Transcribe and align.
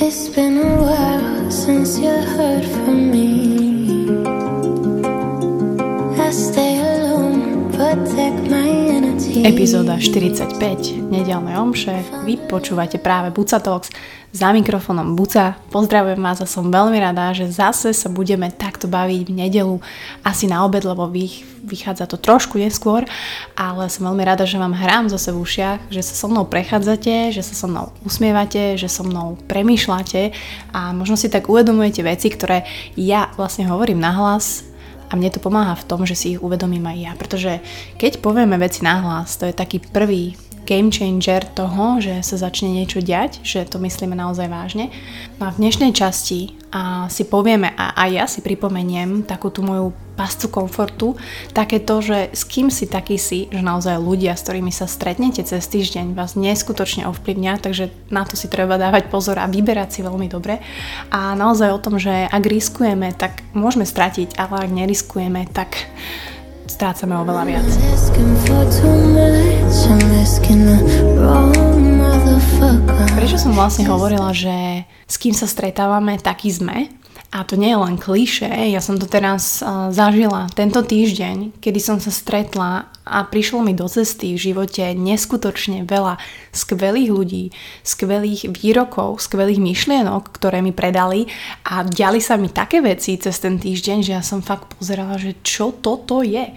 It's 0.00 0.28
been 0.28 0.58
a 0.58 0.80
while 0.80 1.50
since 1.50 1.98
you 1.98 2.08
heard 2.08 2.64
from 2.64 3.10
me. 3.10 3.67
Epizóda 9.46 10.02
45 10.02 11.10
nedelnej 11.14 11.54
omše. 11.58 12.02
Vy 12.26 12.50
počúvate 12.50 12.98
práve 12.98 13.30
Buca 13.30 13.62
Talks 13.62 13.90
za 14.34 14.50
mikrofónom 14.50 15.14
Buca. 15.14 15.54
Pozdravujem 15.70 16.18
vás 16.18 16.42
a 16.42 16.46
som 16.46 16.70
veľmi 16.70 16.98
rada, 16.98 17.30
že 17.30 17.46
zase 17.46 17.94
sa 17.94 18.10
budeme 18.10 18.50
takto 18.50 18.90
baviť 18.90 19.20
v 19.26 19.32
nedelu 19.32 19.76
asi 20.26 20.50
na 20.50 20.66
obed, 20.66 20.82
lebo 20.82 21.06
vy, 21.06 21.30
vychádza 21.62 22.10
to 22.10 22.20
trošku 22.20 22.60
neskôr, 22.60 23.06
ale 23.56 23.86
som 23.86 24.10
veľmi 24.10 24.22
rada, 24.26 24.42
že 24.42 24.60
vám 24.60 24.76
hrám 24.76 25.08
zase 25.08 25.30
v 25.30 25.40
ušiach, 25.40 25.80
že 25.90 26.02
sa 26.04 26.14
so 26.18 26.26
mnou 26.26 26.44
prechádzate, 26.46 27.32
že 27.32 27.42
sa 27.42 27.54
so 27.54 27.66
mnou 27.70 27.94
usmievate, 28.04 28.76
že 28.76 28.90
so 28.90 29.06
mnou 29.06 29.40
premýšľate 29.48 30.34
a 30.76 30.92
možno 30.92 31.16
si 31.16 31.32
tak 31.32 31.48
uvedomujete 31.48 32.04
veci, 32.04 32.28
ktoré 32.28 32.68
ja 33.00 33.32
vlastne 33.38 33.64
hovorím 33.70 34.02
nahlas 34.02 34.67
a 35.08 35.12
mne 35.16 35.32
to 35.32 35.40
pomáha 35.40 35.74
v 35.76 35.86
tom, 35.88 36.04
že 36.04 36.14
si 36.14 36.26
ich 36.36 36.42
uvedomím 36.44 36.84
aj 36.84 36.98
ja, 37.00 37.12
pretože 37.16 37.52
keď 37.96 38.20
povieme 38.20 38.60
veci 38.60 38.84
nahlas, 38.84 39.40
to 39.40 39.48
je 39.48 39.56
taký 39.56 39.80
prvý 39.80 40.36
game 40.68 40.92
changer 40.92 41.48
toho, 41.48 41.96
že 41.96 42.20
sa 42.20 42.36
začne 42.36 42.68
niečo 42.68 43.00
diať, 43.00 43.40
že 43.40 43.64
to 43.64 43.80
myslíme 43.80 44.12
naozaj 44.12 44.52
vážne. 44.52 44.92
No 45.40 45.48
a 45.48 45.50
v 45.56 45.64
dnešnej 45.64 45.96
časti 45.96 46.60
a 46.68 47.08
si 47.08 47.24
povieme 47.24 47.72
a 47.72 47.96
aj 47.96 48.10
ja 48.12 48.24
si 48.28 48.44
pripomeniem 48.44 49.24
takú 49.24 49.48
tú 49.48 49.64
moju 49.64 49.96
pascu 50.12 50.50
komfortu, 50.52 51.16
také 51.56 51.80
to, 51.80 52.02
že 52.04 52.34
s 52.34 52.42
kým 52.44 52.68
si 52.68 52.90
taký 52.90 53.16
si, 53.16 53.46
že 53.48 53.62
naozaj 53.62 53.96
ľudia, 54.02 54.34
s 54.34 54.44
ktorými 54.44 54.68
sa 54.74 54.90
stretnete 54.90 55.40
cez 55.46 55.62
týždeň, 55.70 56.12
vás 56.12 56.34
neskutočne 56.36 57.06
ovplyvňa, 57.08 57.62
takže 57.62 57.88
na 58.12 58.26
to 58.26 58.34
si 58.34 58.50
treba 58.50 58.76
dávať 58.76 59.08
pozor 59.08 59.38
a 59.38 59.48
vyberať 59.48 59.88
si 59.94 60.00
veľmi 60.02 60.26
dobre. 60.28 60.60
A 61.08 61.38
naozaj 61.38 61.70
o 61.70 61.80
tom, 61.80 61.96
že 61.96 62.26
ak 62.28 62.44
riskujeme, 62.44 63.14
tak 63.14 63.40
môžeme 63.54 63.86
stratiť, 63.86 64.36
ale 64.36 64.68
ak 64.68 64.74
neriskujeme, 64.74 65.46
tak 65.54 65.88
strácame 66.68 67.16
oveľa 67.16 67.42
viac. 67.48 67.68
Prečo 73.18 73.36
som 73.40 73.52
vlastne 73.56 73.84
hovorila, 73.88 74.30
že 74.36 74.84
s 75.08 75.16
kým 75.16 75.32
sa 75.32 75.48
stretávame, 75.48 76.20
taký 76.20 76.52
sme? 76.52 76.92
A 77.28 77.44
to 77.44 77.60
nie 77.60 77.76
je 77.76 77.84
len 77.84 78.00
kliše, 78.00 78.48
ja 78.48 78.80
som 78.80 78.96
to 78.96 79.04
teraz 79.04 79.60
uh, 79.60 79.92
zažila 79.92 80.48
tento 80.56 80.80
týždeň, 80.80 81.60
kedy 81.60 81.76
som 81.76 82.00
sa 82.00 82.08
stretla 82.08 82.88
a 83.04 83.18
prišlo 83.28 83.60
mi 83.60 83.76
do 83.76 83.84
cesty 83.84 84.32
v 84.32 84.40
živote 84.48 84.96
neskutočne 84.96 85.84
veľa 85.84 86.16
skvelých 86.56 87.10
ľudí, 87.12 87.44
skvelých 87.84 88.48
výrokov, 88.48 89.20
skvelých 89.20 89.60
myšlienok, 89.60 90.24
ktoré 90.40 90.64
mi 90.64 90.72
predali 90.72 91.28
a 91.68 91.84
diali 91.84 92.16
sa 92.24 92.40
mi 92.40 92.48
také 92.48 92.80
veci 92.80 93.20
cez 93.20 93.36
ten 93.36 93.60
týždeň, 93.60 94.08
že 94.08 94.16
ja 94.16 94.24
som 94.24 94.40
fakt 94.40 94.72
pozerala, 94.80 95.20
že 95.20 95.36
čo 95.44 95.76
toto 95.76 96.24
je. 96.24 96.48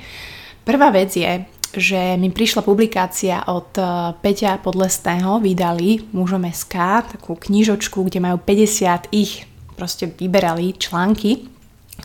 Prvá 0.64 0.88
vec 0.88 1.11
je, 1.11 1.44
že 1.75 2.16
mi 2.16 2.31
prišla 2.31 2.64
publikácia 2.64 3.44
od 3.44 3.75
uh, 3.75 4.16
Peťa 4.23 4.64
Podlestného, 4.64 5.44
vydali 5.44 5.99
mužom 6.16 6.47
SK, 6.47 6.75
takú 7.19 7.36
knižočku, 7.36 8.08
kde 8.08 8.23
majú 8.23 8.39
50 8.39 9.11
ich 9.11 9.51
proste 9.82 10.06
vyberali 10.06 10.78
články, 10.78 11.50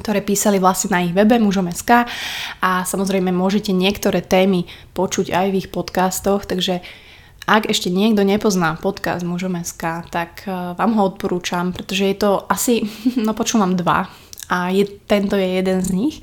ktoré 0.00 0.24
písali 0.24 0.56
vlastne 0.56 0.96
na 0.96 1.04
ich 1.04 1.12
webe 1.12 1.36
mužom.sk 1.36 2.08
a 2.64 2.70
samozrejme 2.88 3.28
môžete 3.36 3.76
niektoré 3.76 4.24
témy 4.24 4.64
počuť 4.96 5.28
aj 5.28 5.46
v 5.52 5.58
ich 5.60 5.68
podcastoch, 5.68 6.48
takže 6.48 6.80
ak 7.44 7.68
ešte 7.68 7.92
niekto 7.92 8.24
nepozná 8.24 8.80
podcast 8.80 9.28
mužom.sk, 9.28 10.08
tak 10.08 10.48
e, 10.48 10.72
vám 10.72 10.96
ho 10.96 11.02
odporúčam, 11.04 11.76
pretože 11.76 12.08
je 12.08 12.16
to 12.16 12.48
asi, 12.48 12.88
no 13.26 13.36
počúvam 13.36 13.76
dva, 13.76 14.08
a 14.46 14.70
je, 14.70 14.86
tento 15.10 15.34
je 15.34 15.58
jeden 15.58 15.82
z 15.82 15.90
nich, 15.90 16.16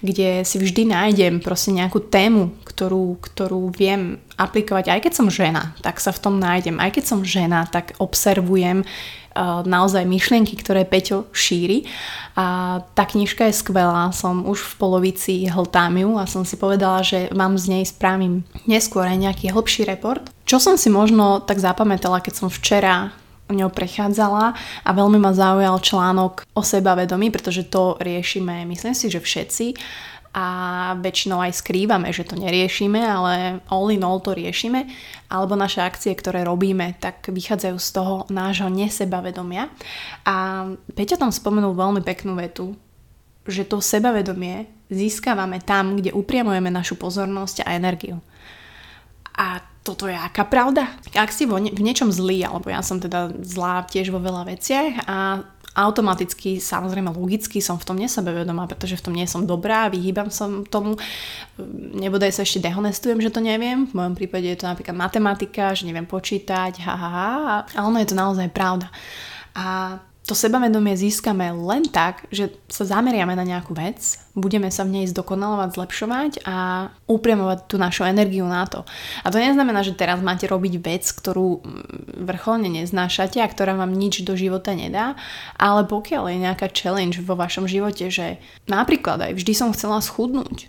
kde 0.00 0.48
si 0.48 0.56
vždy 0.56 0.96
nájdem 0.96 1.44
proste 1.44 1.76
nejakú 1.76 2.08
tému, 2.08 2.56
ktorú, 2.64 3.20
ktorú 3.20 3.68
viem 3.68 4.16
aplikovať. 4.40 4.96
Aj 4.96 5.00
keď 5.04 5.12
som 5.12 5.28
žena, 5.28 5.76
tak 5.84 6.00
sa 6.00 6.08
v 6.08 6.22
tom 6.24 6.40
nájdem. 6.40 6.80
Aj 6.80 6.88
keď 6.88 7.04
som 7.04 7.20
žena, 7.20 7.68
tak 7.68 7.92
observujem 8.00 8.80
naozaj 9.68 10.08
myšlienky, 10.08 10.56
ktoré 10.56 10.88
Peťo 10.88 11.28
šíri. 11.30 11.84
A 12.36 12.80
tá 12.96 13.04
knižka 13.04 13.48
je 13.48 13.60
skvelá, 13.60 14.12
som 14.16 14.44
už 14.44 14.60
v 14.60 14.74
polovici 14.80 15.34
hltám 15.48 15.96
ju 15.96 16.10
a 16.16 16.24
som 16.24 16.44
si 16.44 16.56
povedala, 16.56 17.04
že 17.04 17.28
vám 17.32 17.60
z 17.60 17.76
nej 17.76 17.84
spravím 17.84 18.44
neskôr 18.64 19.04
aj 19.04 19.20
nejaký 19.20 19.52
hlbší 19.52 19.88
report. 19.88 20.28
Čo 20.48 20.60
som 20.60 20.74
si 20.76 20.88
možno 20.92 21.44
tak 21.44 21.60
zapamätala, 21.60 22.24
keď 22.24 22.34
som 22.44 22.48
včera 22.52 23.14
ňou 23.46 23.70
prechádzala 23.70 24.58
a 24.82 24.90
veľmi 24.90 25.22
ma 25.22 25.30
zaujal 25.30 25.78
článok 25.78 26.42
o 26.50 26.62
sebavedomí, 26.66 27.30
pretože 27.30 27.70
to 27.70 27.94
riešime, 28.02 28.66
myslím 28.66 28.94
si, 28.94 29.06
že 29.06 29.22
všetci 29.22 29.66
a 30.36 30.46
väčšinou 31.00 31.40
aj 31.40 31.64
skrývame, 31.64 32.12
že 32.12 32.28
to 32.28 32.36
neriešime, 32.36 33.00
ale 33.00 33.64
all 33.72 33.88
in 33.88 34.04
all 34.04 34.20
to 34.20 34.36
riešime, 34.36 34.84
alebo 35.32 35.56
naše 35.56 35.80
akcie, 35.80 36.12
ktoré 36.12 36.44
robíme, 36.44 36.92
tak 37.00 37.24
vychádzajú 37.32 37.76
z 37.80 37.88
toho 37.96 38.14
nášho 38.28 38.68
nesebavedomia. 38.68 39.72
A 40.28 40.68
Peťa 40.92 41.16
tam 41.16 41.32
spomenul 41.32 41.72
veľmi 41.72 42.04
peknú 42.04 42.36
vetu, 42.36 42.76
že 43.48 43.64
to 43.64 43.80
sebavedomie 43.80 44.68
získavame 44.92 45.64
tam, 45.64 45.96
kde 45.96 46.12
upriamujeme 46.12 46.68
našu 46.68 47.00
pozornosť 47.00 47.64
a 47.64 47.72
energiu. 47.72 48.20
A 49.40 49.64
toto 49.86 50.10
je 50.10 50.18
aká 50.18 50.42
pravda? 50.42 50.98
Ak 51.14 51.30
si 51.30 51.46
v 51.46 51.62
niečom 51.62 52.10
zlý, 52.10 52.42
alebo 52.42 52.68
ja 52.74 52.82
som 52.82 52.98
teda 52.98 53.30
zlá 53.40 53.86
tiež 53.86 54.10
vo 54.10 54.18
veľa 54.18 54.50
veciach 54.50 55.06
a 55.06 55.46
automaticky, 55.76 56.56
samozrejme 56.56 57.12
logicky 57.12 57.60
som 57.60 57.76
v 57.76 57.84
tom 57.84 58.00
nesebevedomá, 58.00 58.64
pretože 58.64 58.96
v 58.96 59.04
tom 59.04 59.14
nie 59.14 59.28
som 59.28 59.44
dobrá, 59.44 59.92
vyhýbam 59.92 60.32
som 60.32 60.64
tomu, 60.64 60.96
nebodaj 61.92 62.32
sa 62.32 62.48
ešte 62.48 62.64
dehonestujem, 62.64 63.20
že 63.20 63.28
to 63.28 63.44
neviem, 63.44 63.84
v 63.84 63.92
mojom 63.92 64.16
prípade 64.16 64.48
je 64.48 64.56
to 64.56 64.64
napríklad 64.64 64.96
matematika, 64.96 65.76
že 65.76 65.84
neviem 65.84 66.08
počítať, 66.08 66.80
ha, 66.80 66.94
ha, 66.96 67.08
ha, 67.12 67.28
ale 67.76 67.84
ono 67.84 68.00
je 68.00 68.08
to 68.08 68.16
naozaj 68.16 68.48
pravda. 68.56 68.88
A 69.52 70.00
to 70.26 70.34
sebavedomie 70.34 70.98
získame 70.98 71.54
len 71.54 71.86
tak, 71.86 72.26
že 72.34 72.50
sa 72.66 72.82
zameriame 72.82 73.38
na 73.38 73.46
nejakú 73.46 73.78
vec, 73.78 74.18
budeme 74.34 74.74
sa 74.74 74.82
v 74.82 74.98
nej 74.98 75.06
zdokonalovať, 75.06 75.78
zlepšovať 75.78 76.32
a 76.42 76.90
upriamovať 77.06 77.70
tú 77.70 77.78
našu 77.78 78.02
energiu 78.02 78.42
na 78.42 78.66
to. 78.66 78.82
A 79.22 79.30
to 79.30 79.38
neznamená, 79.38 79.86
že 79.86 79.94
teraz 79.94 80.18
máte 80.18 80.50
robiť 80.50 80.74
vec, 80.82 81.06
ktorú 81.06 81.62
vrcholne 82.26 82.66
neznášate 82.66 83.38
a 83.38 83.46
ktorá 83.46 83.78
vám 83.78 83.94
nič 83.94 84.26
do 84.26 84.34
života 84.34 84.74
nedá, 84.74 85.14
ale 85.54 85.86
pokiaľ 85.86 86.34
je 86.34 86.42
nejaká 86.42 86.74
challenge 86.74 87.22
vo 87.22 87.38
vašom 87.38 87.70
živote, 87.70 88.10
že 88.10 88.42
napríklad 88.66 89.30
aj 89.30 89.32
vždy 89.38 89.52
som 89.54 89.70
chcela 89.70 90.02
schudnúť, 90.02 90.66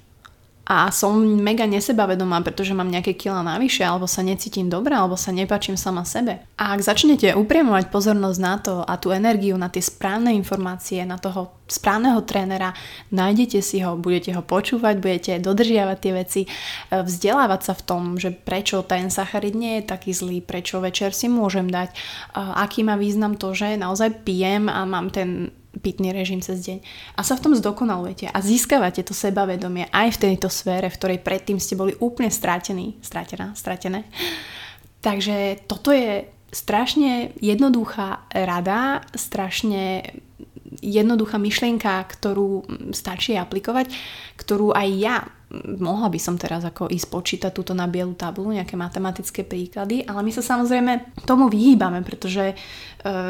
a 0.68 0.92
som 0.92 1.16
mega 1.24 1.64
nesebavedomá, 1.64 2.44
pretože 2.44 2.76
mám 2.76 2.92
nejaké 2.92 3.16
kila 3.16 3.40
navyše, 3.40 3.88
alebo 3.88 4.04
sa 4.04 4.20
necítim 4.20 4.68
dobre, 4.68 4.92
alebo 4.92 5.16
sa 5.16 5.32
nepačím 5.32 5.80
sama 5.80 6.04
sebe. 6.04 6.44
A 6.60 6.76
ak 6.76 6.84
začnete 6.84 7.32
upriamovať 7.40 7.88
pozornosť 7.88 8.40
na 8.44 8.56
to 8.60 8.84
a 8.84 9.00
tú 9.00 9.16
energiu 9.16 9.56
na 9.56 9.72
tie 9.72 9.80
správne 9.80 10.36
informácie, 10.36 11.08
na 11.08 11.16
toho 11.16 11.56
správneho 11.72 12.20
trénera, 12.28 12.76
nájdete 13.16 13.64
si 13.64 13.80
ho, 13.80 13.96
budete 13.96 14.36
ho 14.36 14.44
počúvať, 14.44 14.96
budete 15.00 15.34
dodržiavať 15.40 15.98
tie 16.04 16.12
veci, 16.12 16.42
e, 16.44 16.48
vzdelávať 17.00 17.62
sa 17.64 17.74
v 17.76 17.86
tom, 17.88 18.04
že 18.20 18.36
prečo 18.36 18.84
ten 18.84 19.08
sacharid 19.08 19.56
nie 19.56 19.80
je 19.80 19.88
taký 19.88 20.12
zlý, 20.12 20.44
prečo 20.44 20.84
večer 20.84 21.16
si 21.16 21.32
môžem 21.32 21.72
dať, 21.72 21.96
aký 22.36 22.84
má 22.84 23.00
význam 23.00 23.40
to, 23.40 23.56
že 23.56 23.80
naozaj 23.80 24.28
pijem 24.28 24.68
a 24.68 24.84
mám 24.84 25.16
ten 25.16 25.52
pitný 25.80 26.14
režim 26.14 26.44
cez 26.44 26.62
deň. 26.66 26.82
A 27.18 27.22
sa 27.22 27.38
v 27.38 27.44
tom 27.48 27.54
zdokonalujete 27.54 28.30
a 28.30 28.38
získavate 28.42 29.02
to 29.06 29.16
sebavedomie 29.16 29.88
aj 29.94 30.18
v 30.18 30.22
tejto 30.30 30.50
sfére, 30.52 30.90
v 30.90 30.98
ktorej 30.98 31.20
predtým 31.22 31.58
ste 31.62 31.78
boli 31.80 31.94
úplne 31.98 32.34
strátení, 32.34 32.98
strátená, 33.00 33.54
stratené. 33.54 34.06
Takže 35.02 35.64
toto 35.70 35.94
je 35.94 36.26
strašne 36.52 37.38
jednoduchá 37.38 38.28
rada, 38.34 39.06
strašne 39.14 40.04
jednoduchá 40.82 41.40
myšlienka, 41.40 42.04
ktorú 42.08 42.66
stačí 42.92 43.40
aplikovať, 43.40 43.92
ktorú 44.36 44.76
aj 44.76 44.88
ja 44.98 45.18
mohla 45.80 46.12
by 46.12 46.20
som 46.20 46.36
teraz 46.36 46.68
ako 46.68 46.92
ísť 46.92 47.08
počítať 47.08 47.52
túto 47.56 47.72
na 47.72 47.88
bielu 47.88 48.12
tabulu, 48.20 48.52
nejaké 48.52 48.76
matematické 48.76 49.48
príklady, 49.48 50.04
ale 50.04 50.20
my 50.20 50.32
sa 50.36 50.44
samozrejme 50.44 51.24
tomu 51.24 51.48
vyhýbame, 51.48 52.04
pretože 52.04 52.52
e, 52.52 52.56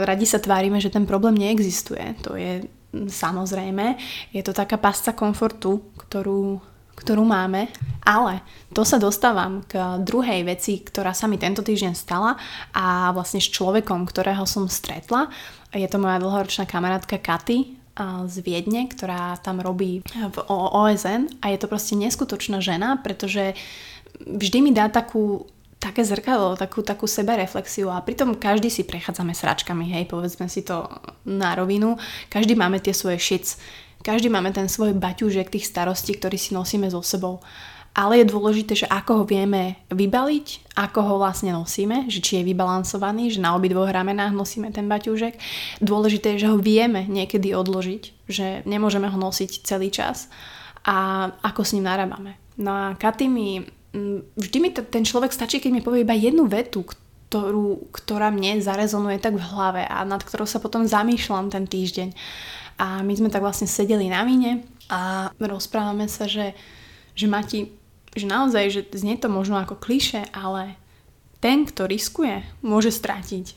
radi 0.02 0.25
sa 0.25 0.42
tvárime, 0.42 0.81
že 0.81 0.90
ten 0.90 1.06
problém 1.06 1.38
neexistuje. 1.38 2.18
To 2.25 2.34
je 2.34 2.66
samozrejme, 3.06 4.02
je 4.34 4.42
to 4.42 4.56
taká 4.56 4.81
pasca 4.81 5.14
komfortu, 5.14 5.94
ktorú, 6.10 6.58
ktorú 6.98 7.22
máme, 7.22 7.69
ale 8.02 8.42
to 8.74 8.81
sa 8.81 8.98
dostávam 8.98 9.62
k 9.70 10.02
druhej 10.02 10.42
veci, 10.42 10.81
ktorá 10.81 11.13
sa 11.13 11.30
mi 11.30 11.38
tento 11.38 11.62
týždeň 11.62 11.94
stala 11.94 12.34
a 12.74 13.13
vlastne 13.13 13.38
s 13.38 13.54
človekom, 13.54 14.10
ktorého 14.10 14.42
som 14.50 14.66
stretla. 14.66 15.30
Je 15.70 15.86
to 15.86 16.02
moja 16.02 16.18
dlhoročná 16.18 16.66
kamarátka 16.66 17.22
Katy, 17.22 17.76
z 18.30 18.36
Viedne, 18.46 18.86
ktorá 18.86 19.42
tam 19.42 19.58
robí 19.58 20.06
v 20.06 20.38
OSN 20.48 21.42
a 21.42 21.50
je 21.50 21.58
to 21.58 21.68
proste 21.68 21.98
neskutočná 21.98 22.62
žena, 22.62 23.02
pretože 23.02 23.58
vždy 24.22 24.58
mi 24.62 24.72
dá 24.74 24.90
takú 24.90 25.50
také 25.78 26.02
zrkadlo, 26.02 26.58
takú, 26.58 26.82
takú 26.82 27.06
sebereflexiu 27.06 27.94
a 27.94 28.02
pritom 28.02 28.34
každý 28.34 28.74
si 28.74 28.82
prechádzame 28.82 29.38
sračkami, 29.38 29.86
hej, 29.94 30.10
povedzme 30.10 30.50
si 30.50 30.66
to 30.66 30.90
na 31.26 31.54
rovinu. 31.54 32.02
Každý 32.34 32.58
máme 32.58 32.82
tie 32.82 32.98
svoje 32.98 33.22
shits, 33.22 33.62
každý 34.02 34.30
máme 34.30 34.50
ten 34.54 34.66
svoj 34.66 34.98
baťužek 34.98 35.54
tých 35.54 35.70
starostí, 35.70 36.18
ktorý 36.18 36.38
si 36.38 36.58
nosíme 36.58 36.90
so 36.90 37.06
sebou. 37.06 37.46
Ale 37.98 38.22
je 38.22 38.30
dôležité, 38.30 38.86
že 38.86 38.88
ako 38.88 39.12
ho 39.12 39.24
vieme 39.26 39.82
vybaliť, 39.90 40.78
ako 40.78 41.00
ho 41.02 41.16
vlastne 41.18 41.50
nosíme, 41.50 42.06
že 42.14 42.22
či 42.22 42.40
je 42.40 42.48
vybalansovaný, 42.54 43.34
že 43.34 43.42
na 43.42 43.58
obidvoch 43.58 43.90
ramenách 43.90 44.38
nosíme 44.38 44.70
ten 44.70 44.86
baťužek. 44.86 45.34
Dôležité 45.82 46.38
je, 46.38 46.46
že 46.46 46.52
ho 46.54 46.62
vieme 46.62 47.10
niekedy 47.10 47.58
odložiť, 47.58 48.30
že 48.30 48.62
nemôžeme 48.70 49.10
ho 49.10 49.18
nosiť 49.18 49.66
celý 49.66 49.90
čas 49.90 50.30
a 50.86 51.28
ako 51.42 51.66
s 51.66 51.74
ním 51.74 51.90
narábame. 51.90 52.38
No 52.62 52.70
a 52.70 52.86
Katy 52.94 53.26
mi 53.26 53.66
vždy 54.38 54.58
mi 54.62 54.70
ten 54.74 55.02
človek 55.02 55.34
stačí, 55.34 55.58
keď 55.58 55.72
mi 55.74 55.82
povie 55.82 56.06
iba 56.06 56.14
jednu 56.14 56.46
vetu, 56.46 56.86
ktorú, 56.86 57.92
ktorá 57.92 58.32
mne 58.32 58.62
zarezonuje 58.62 59.20
tak 59.20 59.36
v 59.36 59.48
hlave 59.52 59.84
a 59.84 60.06
nad 60.08 60.22
ktorou 60.22 60.48
sa 60.48 60.62
potom 60.62 60.88
zamýšľam 60.88 61.52
ten 61.52 61.68
týždeň. 61.68 62.14
A 62.78 63.02
my 63.02 63.14
sme 63.18 63.34
tak 63.34 63.42
vlastne 63.42 63.66
sedeli 63.66 64.08
na 64.08 64.22
mine 64.22 64.64
a 64.88 65.34
rozprávame 65.42 66.06
sa, 66.06 66.30
že, 66.30 66.54
že 67.18 67.26
Mati, 67.26 67.68
že 68.18 68.28
naozaj, 68.28 68.66
že 68.69 68.81
znie 68.94 69.16
to 69.18 69.30
možno 69.30 69.62
ako 69.62 69.78
kliše, 69.78 70.28
ale 70.34 70.78
ten, 71.40 71.66
kto 71.66 71.86
riskuje, 71.86 72.42
môže 72.66 72.90
stratiť. 72.90 73.54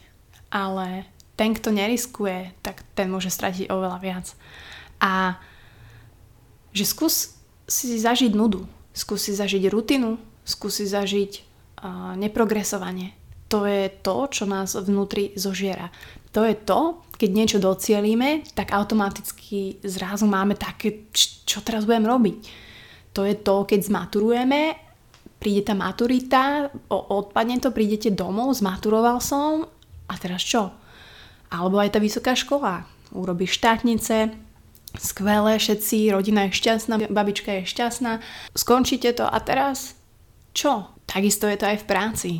Ale 0.52 1.08
ten, 1.40 1.56
kto 1.56 1.72
neriskuje, 1.72 2.52
tak 2.60 2.84
ten 2.92 3.08
môže 3.08 3.32
stratiť 3.32 3.72
oveľa 3.72 3.98
viac. 4.04 4.26
A 5.00 5.40
že 6.76 6.84
skús 6.84 7.34
si 7.64 7.96
zažiť 7.96 8.36
nudu, 8.36 8.68
skús 8.92 9.26
si 9.26 9.32
zažiť 9.32 9.72
rutinu, 9.72 10.20
skúsi 10.44 10.84
zažiť 10.84 11.32
uh, 11.40 12.14
neprogresovanie. 12.20 13.16
To 13.50 13.66
je 13.66 13.90
to, 13.90 14.30
čo 14.30 14.44
nás 14.46 14.78
vnútri 14.78 15.34
zožiera. 15.34 15.90
To 16.30 16.46
je 16.46 16.54
to, 16.54 17.02
keď 17.18 17.30
niečo 17.34 17.58
docielíme, 17.58 18.46
tak 18.54 18.70
automaticky 18.70 19.82
zrazu 19.82 20.30
máme 20.30 20.54
také, 20.54 21.10
čo 21.10 21.58
teraz 21.64 21.82
budem 21.82 22.06
robiť. 22.06 22.38
To 23.14 23.26
je 23.26 23.34
to, 23.34 23.66
keď 23.66 23.80
zmaturujeme, 23.86 24.78
príde 25.40 25.66
tá 25.66 25.74
maturita, 25.74 26.70
odpadne 26.90 27.58
to, 27.58 27.74
prídete 27.74 28.12
domov, 28.12 28.54
zmaturoval 28.54 29.18
som 29.18 29.66
a 30.06 30.14
teraz 30.20 30.44
čo? 30.44 30.70
Alebo 31.50 31.80
aj 31.82 31.96
tá 31.96 31.98
vysoká 31.98 32.38
škola. 32.38 32.86
Urobíš 33.10 33.58
štátnice, 33.58 34.30
skvelé, 34.94 35.58
všetci, 35.58 36.14
rodina 36.14 36.46
je 36.46 36.54
šťastná, 36.54 37.10
babička 37.10 37.50
je 37.58 37.66
šťastná, 37.66 38.22
skončíte 38.54 39.10
to 39.18 39.26
a 39.26 39.38
teraz 39.42 39.98
čo? 40.54 40.86
Takisto 41.10 41.50
je 41.50 41.58
to 41.58 41.66
aj 41.66 41.82
v 41.82 41.88
práci. 41.90 42.30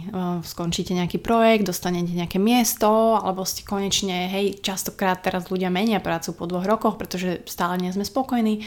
Skončíte 0.46 0.94
nejaký 0.94 1.18
projekt, 1.18 1.66
dostanete 1.66 2.14
nejaké 2.14 2.38
miesto, 2.38 3.18
alebo 3.18 3.42
ste 3.42 3.66
konečne, 3.66 4.30
hej, 4.30 4.62
častokrát 4.62 5.18
teraz 5.26 5.50
ľudia 5.50 5.74
menia 5.74 5.98
prácu 5.98 6.38
po 6.38 6.46
dvoch 6.46 6.62
rokoch, 6.62 6.94
pretože 6.94 7.42
stále 7.50 7.82
nie 7.82 7.90
sme 7.90 8.06
spokojní. 8.06 8.62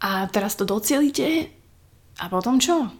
A 0.00 0.26
teraz 0.30 0.58
to 0.58 0.66
docielite 0.66 1.50
a 2.18 2.24
potom 2.30 2.58
čo? 2.58 2.90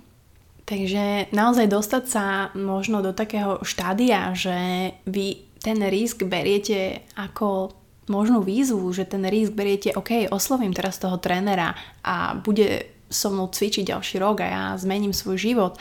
Takže 0.65 1.29
naozaj 1.37 1.69
dostať 1.69 2.05
sa 2.09 2.25
možno 2.57 3.05
do 3.05 3.13
takého 3.13 3.61
štádia, 3.61 4.33
že 4.33 4.57
vy 5.05 5.45
ten 5.61 5.77
risk 5.89 6.25
beriete 6.25 7.05
ako 7.17 7.77
možnú 8.09 8.41
výzvu, 8.45 8.85
že 8.93 9.09
ten 9.09 9.25
risk 9.29 9.53
beriete, 9.53 9.93
OK, 9.97 10.29
oslovím 10.33 10.73
teraz 10.73 11.01
toho 11.01 11.17
trénera 11.21 11.77
a 12.05 12.37
bude 12.37 12.97
so 13.09 13.29
mnou 13.29 13.49
cvičiť 13.49 13.93
ďalší 13.93 14.17
rok 14.21 14.41
a 14.41 14.47
ja 14.49 14.65
zmením 14.81 15.13
svoj 15.13 15.37
život, 15.37 15.77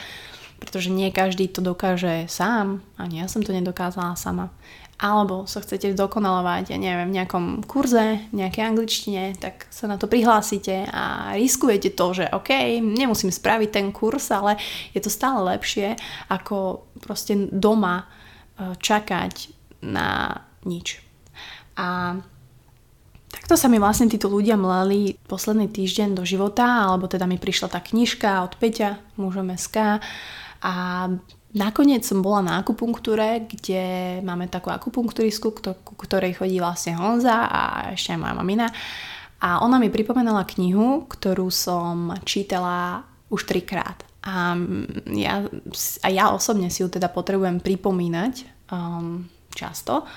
pretože 0.59 0.91
nie 0.91 1.11
každý 1.11 1.51
to 1.51 1.59
dokáže 1.59 2.27
sám, 2.31 2.83
ani 2.95 3.23
ja 3.23 3.27
som 3.27 3.43
to 3.43 3.51
nedokázala 3.51 4.15
sama. 4.15 4.51
Alebo 5.03 5.43
sa 5.51 5.59
chcete 5.59 5.91
zdokonalovať, 5.91 6.71
ja 6.71 6.79
neviem, 6.79 7.11
v 7.11 7.17
nejakom 7.19 7.67
kurze, 7.67 8.23
nejakej 8.31 8.63
angličtine, 8.63 9.35
tak 9.35 9.67
sa 9.67 9.91
na 9.91 9.99
to 9.99 10.07
prihlásite 10.07 10.87
a 10.87 11.35
riskujete 11.35 11.91
to, 11.91 12.23
že 12.23 12.31
OK, 12.31 12.79
nemusím 12.79 13.27
spraviť 13.27 13.69
ten 13.69 13.91
kurz, 13.91 14.31
ale 14.31 14.55
je 14.95 15.03
to 15.03 15.11
stále 15.11 15.43
lepšie, 15.43 15.99
ako 16.31 16.87
proste 17.03 17.35
doma 17.51 17.99
e, 17.99 18.05
čakať 18.79 19.51
na 19.83 20.39
nič. 20.63 21.03
A 21.75 22.15
Takto 23.33 23.57
sa 23.57 23.65
mi 23.65 23.81
vlastne 23.81 24.05
títo 24.05 24.29
ľudia 24.29 24.53
mleli 24.53 25.17
posledný 25.25 25.65
týždeň 25.65 26.13
do 26.13 26.21
života, 26.21 26.85
alebo 26.85 27.09
teda 27.09 27.25
mi 27.25 27.41
prišla 27.41 27.65
tá 27.65 27.81
knižka 27.81 28.45
od 28.45 28.53
Peťa, 28.61 29.01
mužom 29.17 29.49
SK 29.57 29.97
a 30.61 30.73
nakoniec 31.53 32.01
som 32.03 32.25
bola 32.25 32.41
na 32.41 32.53
akupunktúre, 32.59 33.45
kde 33.45 34.19
máme 34.25 34.49
takú 34.49 34.73
akupunkturistku, 34.73 35.53
ku 35.85 35.93
ktorej 35.97 36.37
chodí 36.37 36.57
vlastne 36.57 36.97
Honza 36.97 37.47
a 37.47 37.61
ešte 37.93 38.13
aj 38.13 38.19
moja 38.19 38.33
mamina. 38.35 38.67
A 39.43 39.61
ona 39.61 39.77
mi 39.77 39.93
pripomenala 39.93 40.47
knihu, 40.57 41.05
ktorú 41.05 41.51
som 41.53 42.15
čítala 42.23 43.03
už 43.29 43.43
trikrát. 43.45 44.01
A 44.23 44.55
ja, 45.11 45.43
a 45.99 46.07
ja 46.07 46.31
osobne 46.31 46.71
si 46.71 46.79
ju 46.79 46.87
teda 46.87 47.11
potrebujem 47.11 47.59
pripomínať 47.59 48.33
um, 48.71 49.27
často. 49.51 50.07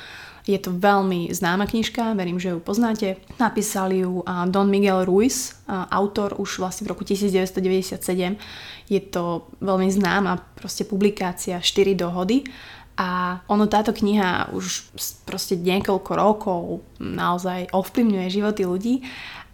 Je 0.47 0.63
to 0.63 0.71
veľmi 0.71 1.35
známa 1.35 1.67
knižka, 1.67 2.15
verím, 2.15 2.39
že 2.39 2.55
ju 2.55 2.63
poznáte. 2.63 3.19
Napísal 3.35 3.91
ju 3.91 4.23
Don 4.47 4.71
Miguel 4.71 5.03
Ruiz, 5.03 5.59
autor 5.67 6.39
už 6.39 6.63
vlastne 6.63 6.87
v 6.87 6.95
roku 6.95 7.03
1997. 7.03 8.39
Je 8.87 9.01
to 9.03 9.51
veľmi 9.59 9.91
známa 9.91 10.39
proste 10.55 10.87
publikácia 10.87 11.59
4 11.59 11.99
dohody 11.99 12.47
a 12.95 13.43
ono 13.51 13.67
táto 13.67 13.91
kniha 13.91 14.55
už 14.55 14.95
proste 15.27 15.59
niekoľko 15.59 16.11
rokov 16.15 16.87
naozaj 17.03 17.75
ovplyvňuje 17.75 18.27
životy 18.31 18.63
ľudí 18.63 18.95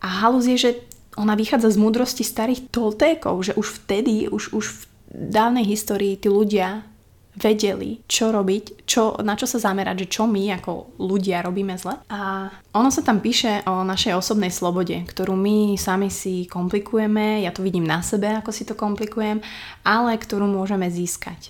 a 0.04 0.28
halus 0.28 0.44
je, 0.44 0.60
že 0.60 0.70
ona 1.16 1.32
vychádza 1.36 1.72
z 1.72 1.80
múdrosti 1.80 2.24
starých 2.24 2.68
toltékov, 2.68 3.40
že 3.48 3.52
už 3.56 3.80
vtedy, 3.80 4.28
už, 4.28 4.52
už 4.52 4.64
v 4.76 4.80
dávnej 5.12 5.64
histórii 5.64 6.20
tí 6.20 6.28
ľudia 6.28 6.84
vedeli, 7.32 8.04
čo 8.04 8.28
robiť, 8.28 8.84
čo, 8.84 9.16
na 9.24 9.32
čo 9.32 9.48
sa 9.48 9.56
zamerať, 9.56 10.04
že 10.04 10.20
čo 10.20 10.28
my 10.28 10.52
ako 10.60 11.00
ľudia 11.00 11.40
robíme 11.40 11.80
zle. 11.80 11.96
A 12.12 12.52
ono 12.76 12.92
sa 12.92 13.00
tam 13.00 13.24
píše 13.24 13.64
o 13.64 13.80
našej 13.80 14.12
osobnej 14.12 14.52
slobode, 14.52 15.00
ktorú 15.08 15.32
my 15.32 15.80
sami 15.80 16.12
si 16.12 16.44
komplikujeme, 16.44 17.40
ja 17.40 17.50
to 17.54 17.64
vidím 17.64 17.88
na 17.88 18.04
sebe, 18.04 18.28
ako 18.28 18.52
si 18.52 18.68
to 18.68 18.76
komplikujem, 18.76 19.40
ale 19.80 20.20
ktorú 20.20 20.44
môžeme 20.44 20.92
získať. 20.92 21.48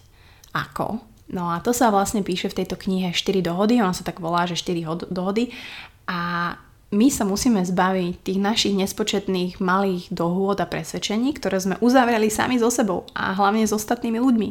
Ako? 0.55 1.03
No 1.33 1.51
a 1.51 1.59
to 1.59 1.75
sa 1.75 1.91
vlastne 1.91 2.23
píše 2.23 2.53
v 2.53 2.63
tejto 2.63 2.79
knihe 2.79 3.11
4 3.11 3.43
dohody, 3.43 3.83
ona 3.83 3.97
sa 3.97 4.07
tak 4.07 4.23
volá, 4.23 4.47
že 4.47 4.55
4 4.55 5.11
dohody 5.11 5.51
a 6.07 6.55
my 6.93 7.09
sa 7.09 7.25
musíme 7.25 7.65
zbaviť 7.65 8.21
tých 8.21 8.39
našich 8.39 8.75
nespočetných 8.77 9.65
malých 9.65 10.13
dohôd 10.13 10.61
a 10.61 10.69
presvedčení, 10.69 11.33
ktoré 11.33 11.57
sme 11.57 11.81
uzavreli 11.81 12.29
sami 12.29 12.61
so 12.61 12.69
sebou 12.69 13.09
a 13.17 13.33
hlavne 13.33 13.65
s 13.65 13.73
ostatnými 13.73 14.21
ľuďmi. 14.21 14.51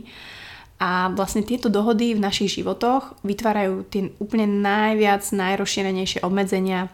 A 0.81 1.13
vlastne 1.13 1.45
tieto 1.45 1.69
dohody 1.69 2.17
v 2.17 2.25
našich 2.25 2.57
životoch 2.57 3.21
vytvárajú 3.21 3.85
tie 3.85 4.09
úplne 4.17 4.49
najviac, 4.49 5.21
najrozšírenejšie 5.21 6.25
obmedzenia 6.25 6.89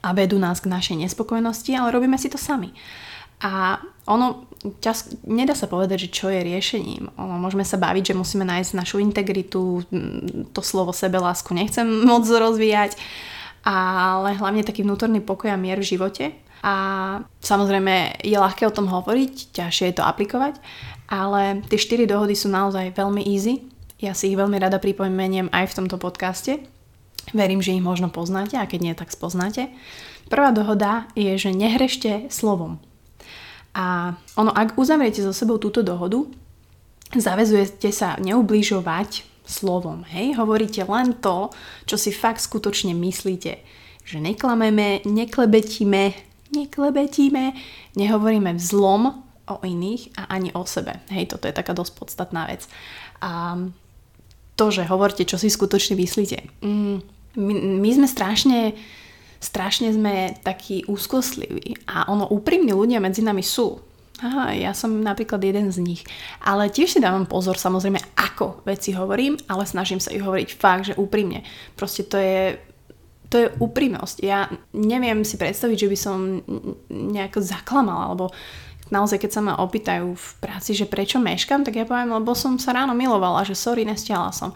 a 0.00 0.16
vedú 0.16 0.40
nás 0.40 0.64
k 0.64 0.72
našej 0.72 0.96
nespokojnosti, 0.96 1.68
ale 1.76 1.92
robíme 1.92 2.16
si 2.16 2.32
to 2.32 2.40
sami. 2.40 2.72
A 3.42 3.82
ono, 4.06 4.46
čas, 4.78 5.12
nedá 5.26 5.52
sa 5.52 5.66
povedať, 5.66 6.06
že 6.06 6.14
čo 6.14 6.30
je 6.30 6.40
riešením. 6.40 7.10
Ono, 7.18 7.36
môžeme 7.36 7.66
sa 7.66 7.76
baviť, 7.76 8.14
že 8.14 8.18
musíme 8.18 8.46
nájsť 8.46 8.78
našu 8.78 8.96
integritu, 9.02 9.82
to 10.54 10.60
slovo 10.62 10.94
sebelásku 10.94 11.50
nechcem 11.52 11.84
moc 12.10 12.24
rozvíjať, 12.24 12.96
ale 13.62 14.38
hlavne 14.38 14.66
taký 14.66 14.82
vnútorný 14.82 15.22
pokoj 15.22 15.52
a 15.52 15.60
mier 15.60 15.78
v 15.78 15.90
živote. 15.94 16.24
A 16.62 16.74
samozrejme 17.42 18.22
je 18.22 18.38
ľahké 18.38 18.62
o 18.70 18.74
tom 18.74 18.86
hovoriť, 18.86 19.50
ťažšie 19.50 19.90
je 19.90 19.96
to 19.98 20.06
aplikovať, 20.06 20.62
ale 21.10 21.58
tie 21.66 21.78
štyri 21.78 22.06
dohody 22.06 22.38
sú 22.38 22.46
naozaj 22.46 22.94
veľmi 22.94 23.26
easy. 23.26 23.66
Ja 23.98 24.14
si 24.14 24.30
ich 24.30 24.38
veľmi 24.38 24.62
rada 24.62 24.78
pripomeniem 24.78 25.50
aj 25.50 25.74
v 25.74 25.76
tomto 25.82 25.98
podcaste. 25.98 26.62
Verím, 27.34 27.62
že 27.62 27.74
ich 27.74 27.82
možno 27.82 28.10
poznáte 28.10 28.58
a 28.58 28.66
keď 28.66 28.80
nie, 28.82 28.94
tak 28.94 29.14
spoznáte. 29.14 29.70
Prvá 30.30 30.50
dohoda 30.54 31.10
je, 31.18 31.34
že 31.38 31.54
nehrešte 31.54 32.30
slovom. 32.30 32.78
A 33.74 34.18
ono, 34.38 34.50
ak 34.54 34.78
uzavriete 34.78 35.22
so 35.22 35.34
sebou 35.34 35.58
túto 35.58 35.82
dohodu, 35.82 36.26
zavezujete 37.14 37.90
sa 37.90 38.18
neubližovať 38.18 39.26
slovom. 39.46 40.06
Hej? 40.08 40.38
Hovoríte 40.38 40.86
len 40.86 41.18
to, 41.18 41.50
čo 41.84 41.98
si 41.98 42.14
fakt 42.14 42.40
skutočne 42.40 42.94
myslíte. 42.94 43.60
Že 44.02 44.18
neklameme, 44.18 45.04
neklebetíme, 45.06 46.31
neklebetíme, 46.52 47.52
nehovoríme 47.96 48.56
zlom, 48.60 49.24
o 49.48 49.58
iných 49.60 50.14
a 50.16 50.22
ani 50.30 50.54
o 50.54 50.62
sebe. 50.62 51.02
Hej, 51.10 51.34
toto 51.34 51.50
je 51.50 51.54
taká 51.54 51.74
dosť 51.74 51.92
podstatná 51.98 52.46
vec. 52.46 52.70
A 53.18 53.58
to, 54.54 54.70
že 54.70 54.86
hovorte, 54.86 55.26
čo 55.26 55.40
si 55.40 55.50
skutočne 55.50 55.98
myslíte. 55.98 56.62
Mm, 56.62 57.02
my, 57.36 57.52
my 57.82 57.90
sme 57.90 58.08
strašne, 58.08 58.76
strašne 59.42 59.90
sme 59.90 60.36
takí 60.46 60.86
úzkostliví 60.86 61.88
a 61.90 62.06
ono 62.06 62.28
úprimní 62.30 62.70
ľudia 62.70 63.02
medzi 63.02 63.24
nami 63.24 63.42
sú. 63.42 63.80
Aha, 64.22 64.54
ja 64.54 64.70
som 64.70 65.02
napríklad 65.02 65.42
jeden 65.42 65.74
z 65.74 65.82
nich. 65.82 66.06
Ale 66.38 66.70
tiež 66.70 66.94
si 66.94 67.02
dávam 67.02 67.26
pozor 67.26 67.58
samozrejme, 67.58 67.98
ako 68.14 68.62
veci 68.62 68.94
hovorím, 68.94 69.34
ale 69.50 69.66
snažím 69.66 69.98
sa 69.98 70.14
ich 70.14 70.22
hovoriť 70.22 70.48
fakt, 70.54 70.94
že 70.94 70.98
úprimne. 71.00 71.42
Proste 71.74 72.06
to 72.06 72.22
je 72.22 72.54
to 73.32 73.40
je 73.40 73.48
úprimnosť. 73.56 74.16
Ja 74.20 74.52
neviem 74.76 75.24
si 75.24 75.40
predstaviť, 75.40 75.88
že 75.88 75.90
by 75.90 75.98
som 75.98 76.44
nejako 76.92 77.40
zaklamala, 77.40 78.12
alebo 78.12 78.28
naozaj, 78.92 79.24
keď 79.24 79.30
sa 79.32 79.40
ma 79.40 79.56
opýtajú 79.56 80.12
v 80.12 80.28
práci, 80.44 80.76
že 80.76 80.84
prečo 80.84 81.16
meškam, 81.16 81.64
tak 81.64 81.80
ja 81.80 81.88
poviem, 81.88 82.12
lebo 82.12 82.36
som 82.36 82.60
sa 82.60 82.76
ráno 82.76 82.92
milovala, 82.92 83.48
že 83.48 83.56
sorry, 83.56 83.88
nestiala 83.88 84.28
som. 84.36 84.52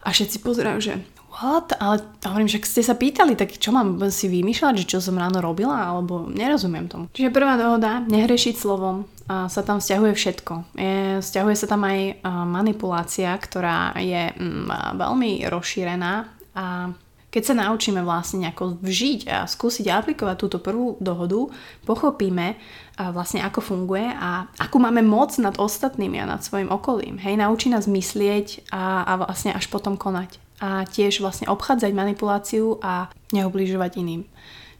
A 0.00 0.08
všetci 0.08 0.40
pozerajú, 0.40 0.78
že 0.80 0.94
what? 1.36 1.76
Ale 1.76 2.00
hovorím, 2.24 2.48
že 2.48 2.64
ste 2.64 2.80
sa 2.80 2.96
pýtali, 2.96 3.36
tak 3.36 3.60
čo 3.60 3.68
mám 3.68 4.00
si 4.08 4.32
vymýšľať, 4.32 4.74
že 4.82 4.88
čo 4.96 4.98
som 5.04 5.20
ráno 5.20 5.44
robila, 5.44 5.76
alebo 5.76 6.24
nerozumiem 6.32 6.88
tomu. 6.88 7.12
Čiže 7.12 7.34
prvá 7.34 7.60
dohoda, 7.60 8.00
nehrešiť 8.08 8.54
slovom, 8.56 9.04
a 9.28 9.44
sa 9.52 9.60
tam 9.60 9.76
vzťahuje 9.76 10.12
všetko. 10.16 10.52
Je, 10.72 11.20
vzťahuje 11.20 11.56
sa 11.60 11.66
tam 11.68 11.84
aj 11.84 12.24
manipulácia, 12.48 13.36
ktorá 13.36 13.92
je 14.00 14.32
mm, 14.32 14.96
veľmi 14.96 15.44
rozšírená 15.52 16.12
a 16.56 16.96
keď 17.28 17.42
sa 17.44 17.54
naučíme 17.60 18.00
vlastne 18.00 18.48
nejako 18.48 18.80
vžiť 18.80 19.20
a 19.28 19.44
skúsiť 19.44 19.84
aplikovať 19.92 20.36
túto 20.40 20.58
prvú 20.64 20.96
dohodu, 20.96 21.52
pochopíme 21.84 22.56
vlastne 22.96 23.44
ako 23.44 23.60
funguje 23.60 24.08
a 24.08 24.48
akú 24.56 24.80
máme 24.80 25.04
moc 25.04 25.36
nad 25.36 25.52
ostatnými 25.60 26.24
a 26.24 26.30
nad 26.30 26.40
svojim 26.40 26.72
okolím. 26.72 27.20
Hej, 27.20 27.36
naučí 27.36 27.68
nás 27.68 27.84
myslieť 27.84 28.72
a, 28.72 29.04
a 29.04 29.12
vlastne 29.20 29.52
až 29.52 29.68
potom 29.68 30.00
konať. 30.00 30.40
A 30.58 30.88
tiež 30.88 31.20
vlastne 31.20 31.52
obchádzať 31.52 31.92
manipuláciu 31.92 32.80
a 32.80 33.12
neubližovať 33.36 33.92
iným. 34.00 34.24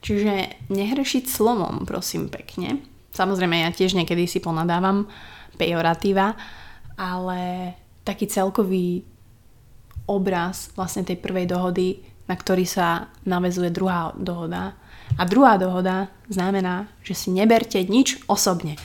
Čiže 0.00 0.66
nehrešiť 0.72 1.28
slovom, 1.28 1.84
prosím 1.84 2.32
pekne. 2.32 2.80
Samozrejme, 3.12 3.60
ja 3.60 3.70
tiež 3.70 3.92
niekedy 3.92 4.24
si 4.24 4.40
ponadávam 4.40 5.04
pejoratíva, 5.60 6.32
ale 6.96 7.74
taký 8.08 8.24
celkový 8.24 9.04
obraz 10.08 10.72
vlastne 10.72 11.04
tej 11.04 11.20
prvej 11.20 11.44
dohody 11.44 12.00
na 12.28 12.34
ktorý 12.36 12.68
sa 12.68 13.08
navezuje 13.24 13.72
druhá 13.72 14.12
dohoda. 14.14 14.76
A 15.16 15.24
druhá 15.24 15.56
dohoda 15.56 16.12
znamená, 16.28 16.86
že 17.00 17.16
si 17.16 17.32
neberte 17.32 17.80
nič 17.80 18.20
osobne. 18.28 18.76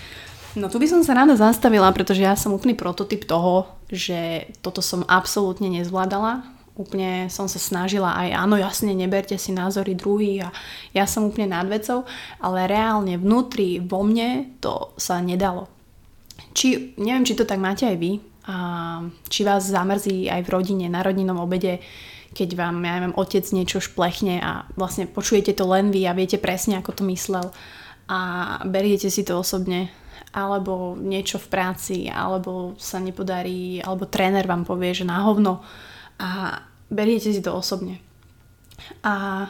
No 0.55 0.71
tu 0.71 0.79
by 0.79 0.87
som 0.87 1.01
sa 1.03 1.17
rada 1.17 1.35
zastavila, 1.35 1.91
pretože 1.91 2.23
ja 2.23 2.37
som 2.39 2.55
úplný 2.55 2.77
prototyp 2.77 3.27
toho, 3.27 3.67
že 3.91 4.47
toto 4.63 4.79
som 4.79 5.03
absolútne 5.09 5.67
nezvládala. 5.67 6.45
Úplne 6.73 7.29
som 7.29 7.45
sa 7.45 7.61
snažila 7.61 8.17
aj, 8.17 8.29
áno 8.33 8.57
jasne, 8.57 8.97
neberte 8.97 9.37
si 9.37 9.53
názory 9.53 9.93
druhých 9.93 10.49
a 10.49 10.53
ja 10.97 11.05
som 11.05 11.29
úplne 11.29 11.53
nad 11.53 11.69
vecou, 11.69 12.01
ale 12.41 12.65
reálne 12.65 13.21
vnútri 13.21 13.77
vo 13.77 14.01
mne 14.01 14.57
to 14.57 14.89
sa 14.97 15.21
nedalo. 15.21 15.69
Či, 16.57 16.97
neviem, 16.97 17.25
či 17.29 17.37
to 17.37 17.45
tak 17.45 17.61
máte 17.61 17.85
aj 17.85 17.97
vy, 18.01 18.17
a 18.43 18.55
či 19.29 19.47
vás 19.47 19.69
zamrzí 19.69 20.27
aj 20.27 20.43
v 20.43 20.51
rodine, 20.51 20.85
na 20.91 20.99
rodinnom 20.99 21.39
obede, 21.39 21.79
keď 22.33 22.49
vám, 22.57 22.81
ja 22.81 22.97
neviem, 22.97 23.15
otec 23.15 23.45
niečo 23.53 23.79
šplechne 23.79 24.41
a 24.41 24.65
vlastne 24.73 25.05
počujete 25.05 25.53
to 25.53 25.69
len 25.69 25.93
vy 25.93 26.09
a 26.09 26.17
viete 26.17 26.41
presne, 26.41 26.81
ako 26.81 26.91
to 26.97 27.03
myslel 27.07 27.53
a 28.09 28.19
beriete 28.67 29.07
si 29.07 29.23
to 29.23 29.39
osobne 29.39 29.93
alebo 30.33 30.97
niečo 30.97 31.37
v 31.37 31.47
práci, 31.47 31.97
alebo 32.09 32.73
sa 32.81 32.97
nepodarí, 32.97 33.77
alebo 33.85 34.09
tréner 34.09 34.49
vám 34.49 34.65
povie, 34.65 34.97
že 34.97 35.05
na 35.05 35.21
hovno 35.21 35.61
a 36.17 36.57
beriete 36.89 37.29
si 37.29 37.41
to 37.41 37.53
osobne. 37.53 38.01
A 39.05 39.45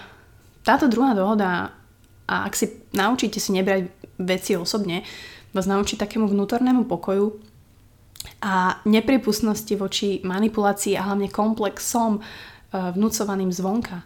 táto 0.68 0.92
druhá 0.92 1.16
dohoda, 1.16 1.72
a 2.28 2.36
ak 2.48 2.54
si 2.56 2.84
naučíte 2.92 3.40
si 3.40 3.56
nebrať 3.56 3.88
veci 4.20 4.60
osobne, 4.60 5.08
vás 5.56 5.68
naučí 5.68 5.96
takému 5.96 6.28
vnútornému 6.28 6.84
pokoju 6.84 7.40
a 8.44 8.84
nepripustnosti 8.84 9.72
voči 9.80 10.20
manipulácii 10.24 11.00
a 11.00 11.08
hlavne 11.08 11.32
komplexom 11.32 12.20
vnúcovaným 12.74 13.53
zvonka. 13.53 14.01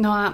No 0.00 0.10
a 0.14 0.32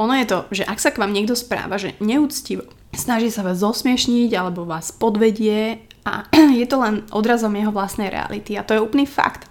ono 0.00 0.16
je 0.16 0.26
to, 0.26 0.38
že 0.48 0.64
ak 0.64 0.80
sa 0.80 0.90
k 0.90 1.00
vám 1.04 1.12
niekto 1.12 1.36
správa, 1.36 1.76
že 1.76 1.92
neúctivo, 2.00 2.64
snaží 2.96 3.28
sa 3.28 3.44
vás 3.44 3.60
zosmiešniť 3.60 4.32
alebo 4.32 4.64
vás 4.64 4.96
podvedie 4.96 5.84
a 6.08 6.24
je 6.60 6.64
to 6.64 6.80
len 6.80 7.04
odrazom 7.12 7.52
jeho 7.52 7.68
vlastnej 7.68 8.08
reality 8.08 8.56
a 8.56 8.64
to 8.64 8.72
je 8.72 8.80
úplný 8.80 9.04
fakt, 9.04 9.44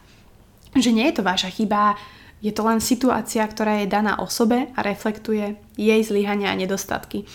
že 0.73 0.89
nie 0.89 1.05
je 1.09 1.21
to 1.21 1.23
vaša 1.25 1.53
chyba, 1.53 1.93
je 2.39 2.49
to 2.55 2.63
len 2.63 2.79
situácia, 2.79 3.43
ktorá 3.43 3.83
je 3.83 3.91
daná 3.91 4.17
osobe 4.17 4.71
a 4.73 4.79
reflektuje 4.81 5.59
jej 5.75 6.01
zlyhania 6.01 6.55
a 6.55 6.59
nedostatky. 6.59 7.27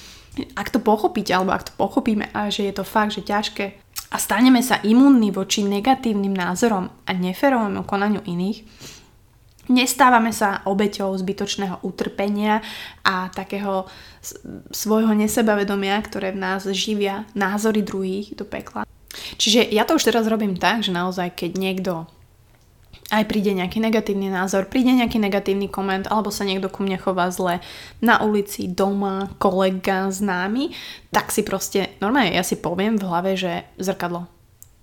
Ak 0.59 0.75
to 0.75 0.83
pochopíte, 0.83 1.31
alebo 1.31 1.55
ak 1.55 1.71
to 1.71 1.73
pochopíme 1.79 2.27
a 2.35 2.51
že 2.51 2.67
je 2.67 2.75
to 2.75 2.83
fakt, 2.83 3.15
že 3.15 3.23
ťažké 3.23 3.79
a 4.11 4.17
staneme 4.19 4.59
sa 4.65 4.83
imunní 4.83 5.31
voči 5.31 5.63
negatívnym 5.63 6.35
názorom 6.35 6.91
a 7.07 7.11
neferovému 7.15 7.87
konaniu 7.87 8.23
iných, 8.27 8.67
Nestávame 9.65 10.29
sa 10.29 10.61
obeťou 10.69 11.17
zbytočného 11.17 11.81
utrpenia 11.81 12.61
a 13.01 13.33
takého 13.33 13.89
svojho 14.69 15.17
nesebavedomia, 15.17 15.97
ktoré 16.05 16.37
v 16.37 16.43
nás 16.43 16.69
živia 16.69 17.25
názory 17.33 17.81
druhých 17.81 18.37
do 18.37 18.45
pekla. 18.45 18.85
Čiže 19.41 19.73
ja 19.73 19.89
to 19.89 19.97
už 19.97 20.05
teraz 20.05 20.29
robím 20.29 20.61
tak, 20.61 20.85
že 20.85 20.93
naozaj 20.93 21.33
keď 21.33 21.51
niekto 21.57 21.93
aj 23.13 23.25
príde 23.29 23.53
nejaký 23.53 23.79
negatívny 23.85 24.33
názor, 24.33 24.69
príde 24.69 24.93
nejaký 24.93 25.21
negatívny 25.21 25.69
koment, 25.69 26.09
alebo 26.09 26.33
sa 26.33 26.45
niekto 26.45 26.73
ku 26.73 26.85
mne 26.85 26.97
chová 26.97 27.29
zle 27.29 27.61
na 28.01 28.21
ulici, 28.21 28.69
doma, 28.69 29.29
kolega, 29.37 30.09
známy, 30.09 30.73
tak 31.13 31.29
si 31.31 31.45
proste, 31.45 31.95
normálne 32.01 32.33
ja 32.33 32.45
si 32.45 32.57
poviem 32.57 32.97
v 32.97 33.07
hlave, 33.07 33.33
že 33.37 33.69
zrkadlo. 33.77 34.29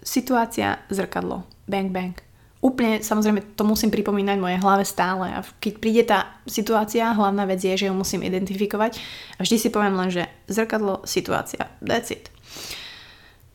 Situácia, 0.01 0.81
zrkadlo. 0.89 1.45
Bang, 1.65 1.89
bang 1.93 2.30
úplne, 2.61 3.01
samozrejme, 3.01 3.57
to 3.57 3.65
musím 3.65 3.89
pripomínať 3.89 4.37
mojej 4.37 4.61
hlave 4.61 4.85
stále 4.85 5.33
a 5.33 5.41
keď 5.41 5.73
príde 5.81 6.03
tá 6.05 6.37
situácia, 6.45 7.09
hlavná 7.09 7.49
vec 7.49 7.57
je, 7.57 7.73
že 7.73 7.89
ju 7.89 7.93
musím 7.97 8.21
identifikovať 8.21 9.01
a 9.35 9.39
vždy 9.41 9.57
si 9.57 9.69
poviem 9.73 9.97
len, 9.97 10.13
že 10.13 10.29
zrkadlo, 10.45 11.01
situácia, 11.03 11.73
that's 11.81 12.13
it. 12.13 12.29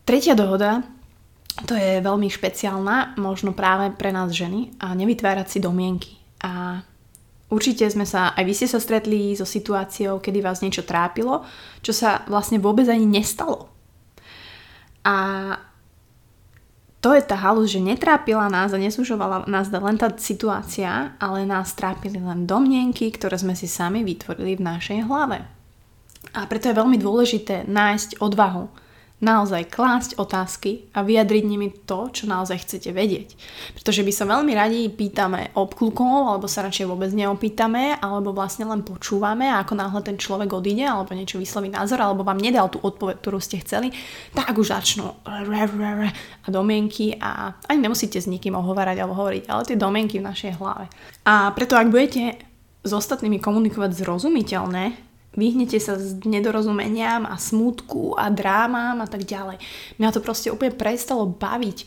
Tretia 0.03 0.35
dohoda, 0.35 0.83
to 1.65 1.73
je 1.73 2.03
veľmi 2.03 2.27
špeciálna, 2.27 3.17
možno 3.17 3.55
práve 3.55 3.89
pre 3.95 4.11
nás 4.11 4.29
ženy 4.29 4.75
a 4.77 4.91
nevytvárať 4.93 5.47
si 5.57 5.59
domienky. 5.63 6.19
A 6.43 6.83
určite 7.49 7.87
sme 7.89 8.05
sa, 8.05 8.35
aj 8.35 8.43
vy 8.43 8.53
ste 8.53 8.67
sa 8.69 8.77
stretli 8.77 9.33
so 9.33 9.47
situáciou, 9.47 10.19
kedy 10.19 10.43
vás 10.43 10.61
niečo 10.61 10.85
trápilo, 10.85 11.47
čo 11.81 11.95
sa 11.95 12.27
vlastne 12.29 12.59
vôbec 12.59 12.85
ani 12.91 13.07
nestalo. 13.07 13.71
A 15.07 15.15
to 17.07 17.15
je 17.15 17.23
tá 17.23 17.39
halus, 17.39 17.71
že 17.71 17.79
netrápila 17.79 18.51
nás 18.51 18.75
a 18.75 18.83
nesúžovala 18.83 19.47
nás 19.47 19.71
len 19.71 19.95
tá 19.95 20.11
situácia, 20.19 21.15
ale 21.23 21.47
nás 21.47 21.71
trápili 21.71 22.19
len 22.19 22.43
domnienky, 22.43 23.07
ktoré 23.15 23.39
sme 23.39 23.55
si 23.55 23.63
sami 23.63 24.03
vytvorili 24.03 24.59
v 24.59 24.67
našej 24.67 25.07
hlave. 25.07 25.39
A 26.35 26.43
preto 26.51 26.67
je 26.67 26.75
veľmi 26.75 26.99
dôležité 26.99 27.63
nájsť 27.63 28.19
odvahu 28.19 28.67
naozaj 29.17 29.73
klásť 29.73 30.21
otázky 30.21 30.93
a 30.93 31.01
vyjadriť 31.01 31.43
nimi 31.45 31.73
to, 31.73 32.13
čo 32.13 32.29
naozaj 32.29 32.61
chcete 32.61 32.93
vedieť. 32.93 33.33
Pretože 33.73 34.05
by 34.05 34.11
sa 34.13 34.29
veľmi 34.29 34.53
radi 34.53 34.93
pýtame 34.93 35.57
obklukov, 35.57 36.37
alebo 36.37 36.45
sa 36.45 36.61
radšej 36.61 36.85
vôbec 36.85 37.09
neopýtame, 37.17 37.97
alebo 37.97 38.29
vlastne 38.29 38.69
len 38.69 38.85
počúvame 38.85 39.49
a 39.49 39.65
ako 39.65 39.73
náhle 39.73 40.01
ten 40.05 40.21
človek 40.21 40.53
odíde, 40.53 40.85
alebo 40.85 41.17
niečo 41.17 41.41
vysloví 41.41 41.73
názor, 41.73 41.97
alebo 41.97 42.21
vám 42.21 42.37
nedal 42.37 42.69
tú 42.69 42.77
odpoveď, 42.77 43.17
ktorú 43.17 43.41
ste 43.41 43.57
chceli, 43.65 43.89
tak 44.37 44.53
už 44.53 44.69
začnú 44.69 45.17
a 45.25 46.47
domienky 46.53 47.17
a 47.17 47.57
ani 47.65 47.89
nemusíte 47.89 48.21
s 48.21 48.29
nikým 48.29 48.53
ohovárať 48.53 49.01
alebo 49.01 49.17
hovoriť, 49.17 49.43
ale 49.49 49.65
tie 49.65 49.77
domienky 49.77 50.21
v 50.21 50.29
našej 50.29 50.61
hlave. 50.61 50.93
A 51.25 51.49
preto 51.57 51.73
ak 51.73 51.89
budete 51.89 52.37
s 52.85 52.91
ostatnými 52.93 53.41
komunikovať 53.41 53.97
zrozumiteľné, 53.97 55.06
vyhnete 55.37 55.77
sa 55.77 55.95
s 55.95 56.17
nedorozumeniam 56.25 57.29
a 57.29 57.37
smútku 57.37 58.17
a 58.17 58.33
drámam 58.33 58.99
a 58.99 59.07
tak 59.07 59.23
ďalej. 59.23 59.61
Mňa 60.01 60.09
to 60.09 60.19
proste 60.25 60.49
úplne 60.49 60.73
prestalo 60.73 61.29
baviť 61.29 61.77
e, 61.77 61.85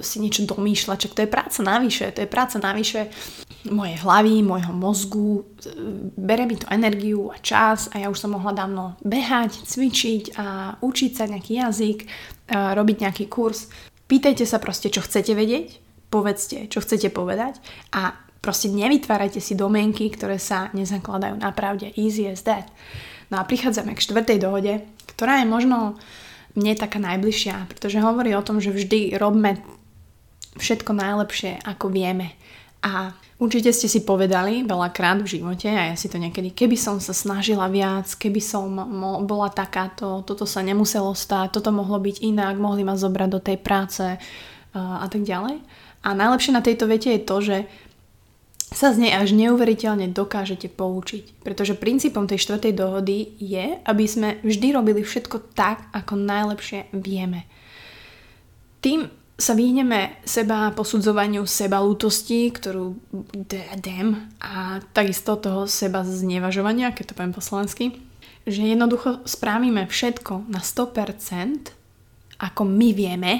si 0.00 0.18
niečo 0.18 0.48
domýšľať, 0.48 0.96
čak 0.96 1.12
to 1.14 1.22
je 1.22 1.30
práca 1.30 1.60
navyše, 1.60 2.10
to 2.16 2.24
je 2.24 2.28
práca 2.28 2.56
navyše 2.56 3.12
mojej 3.68 4.00
hlavy, 4.00 4.40
môjho 4.40 4.72
mozgu, 4.72 5.44
e, 5.44 5.76
bere 6.16 6.48
mi 6.48 6.56
to 6.56 6.66
energiu 6.72 7.28
a 7.28 7.36
čas 7.38 7.92
a 7.92 8.00
ja 8.00 8.08
už 8.08 8.18
som 8.18 8.32
mohla 8.32 8.56
dávno 8.56 8.96
behať, 9.04 9.68
cvičiť 9.68 10.40
a 10.40 10.80
učiť 10.80 11.10
sa 11.12 11.28
nejaký 11.28 11.52
jazyk, 11.60 11.98
a 12.48 12.72
robiť 12.72 12.96
nejaký 13.04 13.24
kurz. 13.28 13.68
Pýtajte 14.08 14.48
sa 14.48 14.56
proste, 14.56 14.88
čo 14.88 15.04
chcete 15.04 15.36
vedieť, 15.36 15.84
povedzte, 16.08 16.72
čo 16.72 16.80
chcete 16.80 17.12
povedať 17.12 17.60
a 17.92 18.16
Proste 18.38 18.70
nevytvárajte 18.70 19.42
si 19.42 19.58
domienky, 19.58 20.08
ktoré 20.08 20.38
sa 20.38 20.70
nezakladajú 20.72 21.42
na 21.42 21.50
pravde. 21.50 21.90
Easy 21.98 22.30
as 22.30 22.46
that. 22.46 22.70
No 23.28 23.42
a 23.42 23.46
prichádzame 23.46 23.92
k 23.98 24.04
štvrtej 24.04 24.38
dohode, 24.40 24.86
ktorá 25.10 25.42
je 25.42 25.46
možno 25.50 25.98
mne 26.56 26.74
taká 26.78 27.02
najbližšia, 27.02 27.68
pretože 27.68 28.00
hovorí 28.00 28.32
o 28.32 28.44
tom, 28.46 28.62
že 28.62 28.72
vždy 28.72 29.18
robme 29.20 29.60
všetko 30.56 30.90
najlepšie, 30.96 31.62
ako 31.66 31.92
vieme. 31.92 32.34
A 32.82 33.12
Určite 33.38 33.70
ste 33.70 33.86
si 33.86 34.02
povedali 34.02 34.66
veľakrát 34.66 35.22
v 35.22 35.38
živote, 35.38 35.70
a 35.70 35.94
ja 35.94 35.96
si 35.96 36.10
to 36.10 36.18
niekedy, 36.18 36.50
keby 36.50 36.74
som 36.74 36.98
sa 36.98 37.14
snažila 37.14 37.70
viac, 37.70 38.10
keby 38.18 38.42
som 38.42 38.66
mo- 38.66 39.22
bola 39.22 39.46
takáto, 39.46 40.26
toto 40.26 40.42
sa 40.42 40.58
nemuselo 40.58 41.14
stať, 41.14 41.54
toto 41.54 41.70
mohlo 41.70 42.02
byť 42.02 42.18
inak, 42.18 42.58
mohli 42.58 42.82
ma 42.82 42.98
zobrať 42.98 43.30
do 43.30 43.38
tej 43.38 43.62
práce 43.62 44.02
uh, 44.02 44.18
a 44.74 45.06
tak 45.06 45.22
ďalej. 45.22 45.62
A 46.02 46.08
najlepšie 46.18 46.50
na 46.50 46.66
tejto 46.66 46.90
vete 46.90 47.14
je 47.14 47.22
to, 47.22 47.36
že 47.38 47.56
sa 48.68 48.92
z 48.92 49.08
nej 49.08 49.12
až 49.16 49.32
neuveriteľne 49.32 50.12
dokážete 50.12 50.68
poučiť. 50.68 51.40
Pretože 51.40 51.78
princípom 51.78 52.28
tej 52.28 52.44
štvrtej 52.44 52.72
dohody 52.76 53.32
je, 53.40 53.80
aby 53.84 54.04
sme 54.04 54.38
vždy 54.44 54.76
robili 54.76 55.00
všetko 55.00 55.56
tak, 55.56 55.88
ako 55.96 56.20
najlepšie 56.20 56.92
vieme. 56.92 57.48
Tým 58.84 59.08
sa 59.38 59.54
vyhneme 59.54 60.18
seba 60.26 60.74
posudzovaniu 60.74 61.46
seba 61.46 61.78
lútosti, 61.78 62.50
ktorú 62.50 62.98
dem 63.78 64.34
a 64.42 64.82
takisto 64.90 65.38
toho 65.38 65.70
seba 65.70 66.02
znevažovania, 66.02 66.90
keď 66.90 67.14
to 67.14 67.16
poviem 67.16 67.34
po 67.34 67.42
slovensky, 67.42 67.94
že 68.48 68.66
jednoducho 68.66 69.22
spravíme 69.22 69.86
všetko 69.86 70.50
na 70.50 70.58
100% 70.58 71.78
ako 72.38 72.62
my 72.66 72.88
vieme 72.94 73.32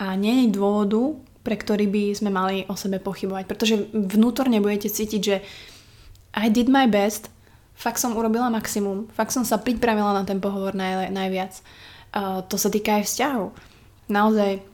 a 0.00 0.16
nie 0.16 0.44
je 0.48 0.56
dôvodu, 0.56 1.20
pre 1.40 1.56
ktorý 1.56 1.88
by 1.88 2.04
sme 2.16 2.30
mali 2.32 2.68
o 2.68 2.74
sebe 2.76 3.00
pochybovať. 3.00 3.44
Pretože 3.48 3.74
vnútorne 3.92 4.60
budete 4.60 4.92
cítiť, 4.92 5.20
že 5.20 5.36
I 6.36 6.46
did 6.52 6.70
my 6.70 6.86
best, 6.86 7.32
fakt 7.74 7.98
som 7.98 8.14
urobila 8.14 8.52
maximum, 8.52 9.08
fakt 9.16 9.32
som 9.32 9.42
sa 9.42 9.58
pripravila 9.58 10.12
na 10.12 10.22
ten 10.28 10.38
pohovor 10.38 10.76
naj, 10.76 11.10
najviac. 11.10 11.58
Uh, 12.10 12.44
to 12.46 12.60
sa 12.60 12.68
týka 12.68 13.00
aj 13.00 13.08
vzťahov. 13.08 13.56
Naozaj 14.10 14.70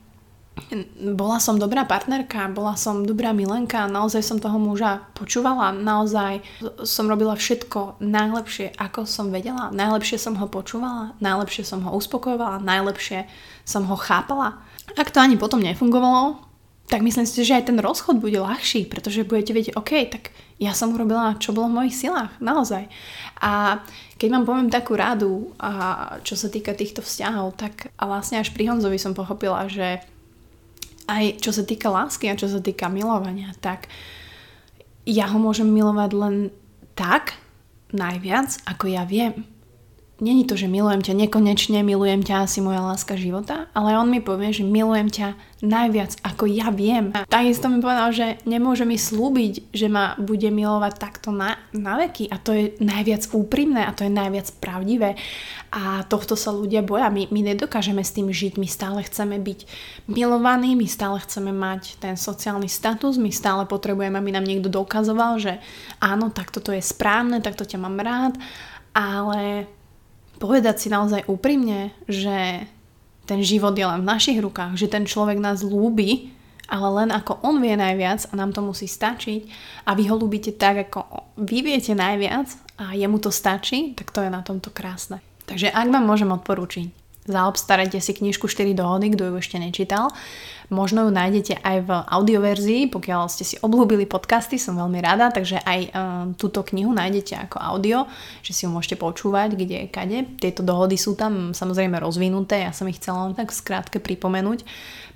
bola 1.13 1.37
som 1.37 1.61
dobrá 1.61 1.85
partnerka, 1.85 2.49
bola 2.49 2.81
som 2.81 3.05
dobrá 3.05 3.37
milenka, 3.37 3.85
naozaj 3.85 4.25
som 4.25 4.41
toho 4.41 4.57
muža 4.57 5.05
počúvala, 5.13 5.69
naozaj 5.77 6.41
som 6.81 7.13
robila 7.13 7.37
všetko 7.37 8.01
najlepšie, 8.01 8.73
ako 8.81 9.05
som 9.05 9.29
vedela, 9.29 9.69
najlepšie 9.69 10.17
som 10.17 10.33
ho 10.41 10.49
počúvala, 10.49 11.13
najlepšie 11.21 11.61
som 11.61 11.85
ho 11.85 11.93
uspokojovala, 11.93 12.65
najlepšie 12.65 13.29
som 13.69 13.85
ho 13.85 13.97
chápala. 14.01 14.65
Ak 14.97 15.13
to 15.13 15.21
ani 15.21 15.37
potom 15.37 15.61
nefungovalo, 15.61 16.41
tak 16.87 17.03
myslím 17.03 17.27
si, 17.27 17.43
že 17.43 17.59
aj 17.59 17.75
ten 17.75 17.79
rozchod 17.83 18.23
bude 18.23 18.39
ľahší, 18.39 18.87
pretože 18.87 19.27
budete 19.27 19.51
vedieť, 19.51 19.75
OK, 19.75 19.93
tak 20.07 20.31
ja 20.63 20.71
som 20.71 20.95
urobila, 20.95 21.35
čo 21.37 21.51
bolo 21.51 21.69
v 21.69 21.83
mojich 21.83 21.99
silách, 21.99 22.31
naozaj. 22.39 22.87
A 23.43 23.83
keď 24.17 24.29
vám 24.33 24.45
poviem 24.47 24.71
takú 24.71 24.95
radu, 24.95 25.51
a 25.59 26.17
čo 26.23 26.39
sa 26.39 26.47
týka 26.47 26.73
týchto 26.73 27.03
vzťahov, 27.03 27.59
tak 27.59 27.91
a 27.99 28.07
vlastne 28.07 28.39
až 28.39 28.55
pri 28.55 28.71
Honzovi 28.71 28.97
som 29.03 29.19
pochopila, 29.19 29.67
že 29.67 30.01
aj 31.11 31.43
čo 31.43 31.51
sa 31.51 31.67
týka 31.67 31.91
lásky 31.91 32.31
a 32.31 32.39
čo 32.39 32.47
sa 32.47 32.63
týka 32.63 32.87
milovania, 32.87 33.51
tak 33.59 33.91
ja 35.07 35.31
ho 35.31 35.39
môžem 35.39 35.71
milovať 35.71 36.11
len 36.15 36.37
tak, 36.99 37.39
najviac, 37.95 38.63
ako 38.67 38.91
ja 38.91 39.07
viem. 39.07 39.47
Není 40.17 40.49
to, 40.49 40.57
že 40.57 40.65
milujem 40.65 41.05
ťa 41.05 41.13
nekonečne, 41.13 41.85
milujem 41.85 42.25
ťa 42.25 42.49
asi 42.49 42.65
moja 42.65 42.81
láska 42.81 43.21
života, 43.21 43.69
ale 43.77 44.01
on 44.01 44.09
mi 44.09 44.25
povie, 44.25 44.49
že 44.49 44.65
milujem 44.65 45.13
ťa 45.13 45.37
najviac, 45.61 46.17
ako 46.25 46.49
ja 46.49 46.73
viem. 46.73 47.13
A 47.13 47.29
takisto 47.29 47.69
mi 47.69 47.85
povedal, 47.85 48.17
že 48.17 48.41
nemôže 48.49 48.89
mi 48.89 48.97
slúbiť, 48.97 49.77
že 49.77 49.93
ma 49.93 50.17
bude 50.17 50.49
milovať 50.49 50.93
takto 50.97 51.37
na, 51.37 51.61
na 51.77 52.01
veky 52.01 52.33
a 52.33 52.41
to 52.41 52.57
je 52.57 52.65
najviac 52.81 53.29
úprimné 53.29 53.85
a 53.85 53.93
to 53.93 54.09
je 54.09 54.13
najviac 54.17 54.49
pravdivé. 54.57 55.21
A 55.69 56.01
tohto 56.09 56.33
sa 56.33 56.49
ľudia 56.49 56.81
boja. 56.81 57.13
My, 57.13 57.29
my 57.29 57.53
nedokážeme 57.53 58.01
s 58.01 58.17
tým 58.17 58.33
žiť, 58.33 58.57
my 58.57 58.65
stále 58.65 59.05
chceme 59.05 59.37
byť 59.37 59.69
milovaní, 60.09 60.81
my 60.81 60.89
stále 60.89 61.21
chceme 61.21 61.53
mať 61.53 62.01
ten 62.01 62.17
sociálny 62.17 62.73
status, 62.73 63.21
my 63.21 63.29
stále 63.29 63.69
potrebujeme, 63.69 64.17
aby 64.17 64.33
nám 64.33 64.49
niekto 64.49 64.73
dokazoval, 64.73 65.37
že 65.45 65.61
áno, 66.01 66.33
takto 66.33 66.65
to 66.65 66.73
je 66.73 66.81
správne, 66.81 67.45
takto 67.45 67.69
ťa 67.69 67.77
mám 67.85 68.01
rád, 68.01 68.41
ale 68.97 69.69
povedať 70.37 70.77
si 70.87 70.89
naozaj 70.89 71.29
úprimne, 71.29 71.93
že 72.07 72.69
ten 73.27 73.41
život 73.43 73.75
je 73.75 73.83
len 73.83 74.01
v 74.07 74.11
našich 74.11 74.39
rukách, 74.39 74.79
že 74.79 74.87
ten 74.87 75.05
človek 75.05 75.43
nás 75.43 75.67
lúbi, 75.67 76.31
ale 76.67 76.89
len 77.03 77.11
ako 77.15 77.43
on 77.47 77.63
vie 77.63 77.75
najviac 77.75 78.27
a 78.31 78.33
nám 78.35 78.55
to 78.55 78.63
musí 78.63 78.91
stačiť 78.91 79.47
a 79.87 79.95
vy 79.95 80.11
ho 80.11 80.19
ľúbite 80.19 80.55
tak, 80.55 80.91
ako 80.91 81.07
vy 81.39 81.63
viete 81.63 81.95
najviac 81.95 82.51
a 82.79 82.95
jemu 82.95 83.19
to 83.23 83.31
stačí, 83.31 83.95
tak 83.95 84.11
to 84.11 84.23
je 84.23 84.31
na 84.31 84.43
tomto 84.43 84.71
krásne. 84.75 85.23
Takže 85.47 85.71
ak 85.71 85.89
vám 85.91 86.05
môžem 86.07 86.31
odporúčiť, 86.35 87.06
zaobstarajte 87.27 87.99
si 88.01 88.15
knižku 88.15 88.47
4 88.49 88.73
dohody, 88.73 89.13
kto 89.13 89.31
ju 89.31 89.35
ešte 89.39 89.59
nečítal. 89.59 90.15
Možno 90.67 91.07
ju 91.07 91.15
nájdete 91.15 91.63
aj 91.63 91.77
v 91.87 91.91
audioverzii, 91.95 92.91
pokiaľ 92.91 93.31
ste 93.31 93.47
si 93.47 93.55
obľúbili 93.63 94.03
podcasty, 94.03 94.59
som 94.59 94.75
veľmi 94.75 94.99
rada, 94.99 95.31
takže 95.31 95.63
aj 95.63 95.81
um, 95.87 95.91
túto 96.35 96.67
knihu 96.67 96.91
nájdete 96.91 97.39
ako 97.47 97.63
audio, 97.63 98.11
že 98.43 98.51
si 98.51 98.67
ju 98.67 98.75
môžete 98.75 98.99
počúvať 98.99 99.55
kde 99.55 99.87
kade. 99.87 100.27
Tieto 100.43 100.67
dohody 100.67 100.99
sú 100.99 101.15
tam 101.15 101.55
samozrejme 101.55 102.03
rozvinuté, 102.03 102.67
ja 102.67 102.75
som 102.75 102.91
ich 102.91 102.99
chcela 102.99 103.31
len 103.31 103.39
tak 103.39 103.55
skrátke 103.55 104.03
pripomenúť, 104.03 104.67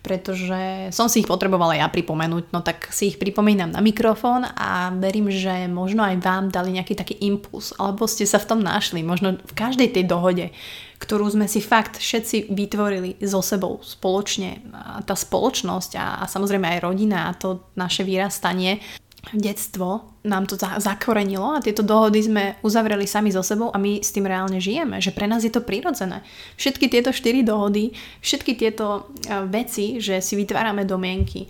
pretože 0.07 0.95
som 0.95 1.11
si 1.11 1.27
ich 1.27 1.29
potrebovala 1.29 1.83
ja 1.83 1.91
pripomenúť, 1.91 2.55
no 2.55 2.63
tak 2.63 2.87
si 2.95 3.11
ich 3.11 3.19
pripomínam 3.19 3.75
na 3.75 3.83
mikrofón 3.83 4.47
a 4.47 4.95
verím, 4.95 5.35
že 5.35 5.67
možno 5.67 6.07
aj 6.07 6.23
vám 6.23 6.55
dali 6.55 6.79
nejaký 6.79 6.95
taký 6.95 7.19
impuls, 7.27 7.75
alebo 7.75 8.07
ste 8.07 8.23
sa 8.23 8.39
v 8.39 8.55
tom 8.55 8.61
našli, 8.63 9.03
možno 9.03 9.43
v 9.43 9.53
každej 9.59 9.99
tej 9.99 10.07
dohode, 10.07 10.55
ktorú 11.01 11.33
sme 11.33 11.49
si 11.49 11.65
fakt 11.65 11.97
všetci 11.97 12.53
vytvorili 12.53 13.17
so 13.25 13.41
sebou 13.41 13.81
spoločne. 13.81 14.61
Tá 15.09 15.17
spoločnosť 15.17 15.97
a, 15.97 16.21
a 16.21 16.25
samozrejme 16.29 16.77
aj 16.77 16.85
rodina 16.85 17.27
a 17.27 17.35
to 17.35 17.73
naše 17.73 18.05
vyrastanie, 18.05 18.85
detstvo 19.33 20.17
nám 20.25 20.49
to 20.49 20.57
zakorenilo 20.57 21.57
a 21.57 21.65
tieto 21.65 21.85
dohody 21.85 22.25
sme 22.25 22.45
uzavreli 22.65 23.05
sami 23.05 23.33
so 23.33 23.45
sebou 23.45 23.69
a 23.73 23.77
my 23.77 24.01
s 24.01 24.13
tým 24.13 24.25
reálne 24.25 24.61
žijeme, 24.61 25.01
že 25.01 25.13
pre 25.13 25.29
nás 25.29 25.45
je 25.45 25.53
to 25.53 25.65
prirodzené. 25.65 26.25
Všetky 26.57 26.89
tieto 26.89 27.13
štyri 27.13 27.45
dohody, 27.45 27.93
všetky 28.25 28.57
tieto 28.57 29.13
e, 29.25 29.45
veci, 29.49 30.01
že 30.01 30.25
si 30.25 30.37
vytvárame 30.37 30.89
domienky, 30.89 31.45
e, 31.45 31.49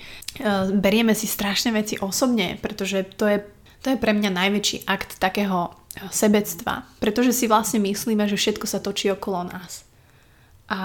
berieme 0.74 1.14
si 1.14 1.30
strašné 1.30 1.70
veci 1.74 1.94
osobne, 1.98 2.58
pretože 2.58 3.06
to 3.14 3.26
je, 3.26 3.38
to 3.82 3.94
je 3.94 3.96
pre 3.98 4.14
mňa 4.14 4.30
najväčší 4.34 4.86
akt 4.86 5.18
takého 5.22 5.79
sebectva, 6.10 6.86
pretože 7.02 7.34
si 7.34 7.50
vlastne 7.50 7.82
myslíme, 7.82 8.24
že 8.30 8.38
všetko 8.38 8.66
sa 8.66 8.78
točí 8.78 9.10
okolo 9.10 9.50
nás. 9.50 9.82
A 10.70 10.78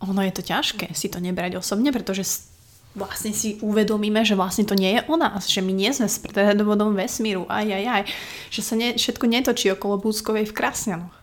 ono 0.00 0.20
je 0.24 0.32
to 0.32 0.42
ťažké 0.42 0.96
si 0.96 1.12
to 1.12 1.20
nebrať 1.20 1.60
osobne, 1.60 1.92
pretože 1.92 2.48
vlastne 2.96 3.36
si 3.36 3.60
uvedomíme, 3.60 4.24
že 4.24 4.34
vlastne 4.34 4.64
to 4.64 4.72
nie 4.72 4.96
je 4.96 5.04
o 5.06 5.14
nás, 5.20 5.46
že 5.46 5.60
my 5.60 5.70
nie 5.70 5.92
sme 5.92 6.08
v 6.08 6.18
stredovodom 6.18 6.96
vesmíru, 6.96 7.44
aj, 7.46 7.68
aj, 7.68 7.84
aj, 7.84 8.02
že 8.48 8.60
sa 8.64 8.74
ne, 8.74 8.96
všetko 8.96 9.24
netočí 9.28 9.68
okolo 9.76 10.00
Búskovej 10.00 10.48
v 10.48 10.56
Krasňanoch. 10.56 11.16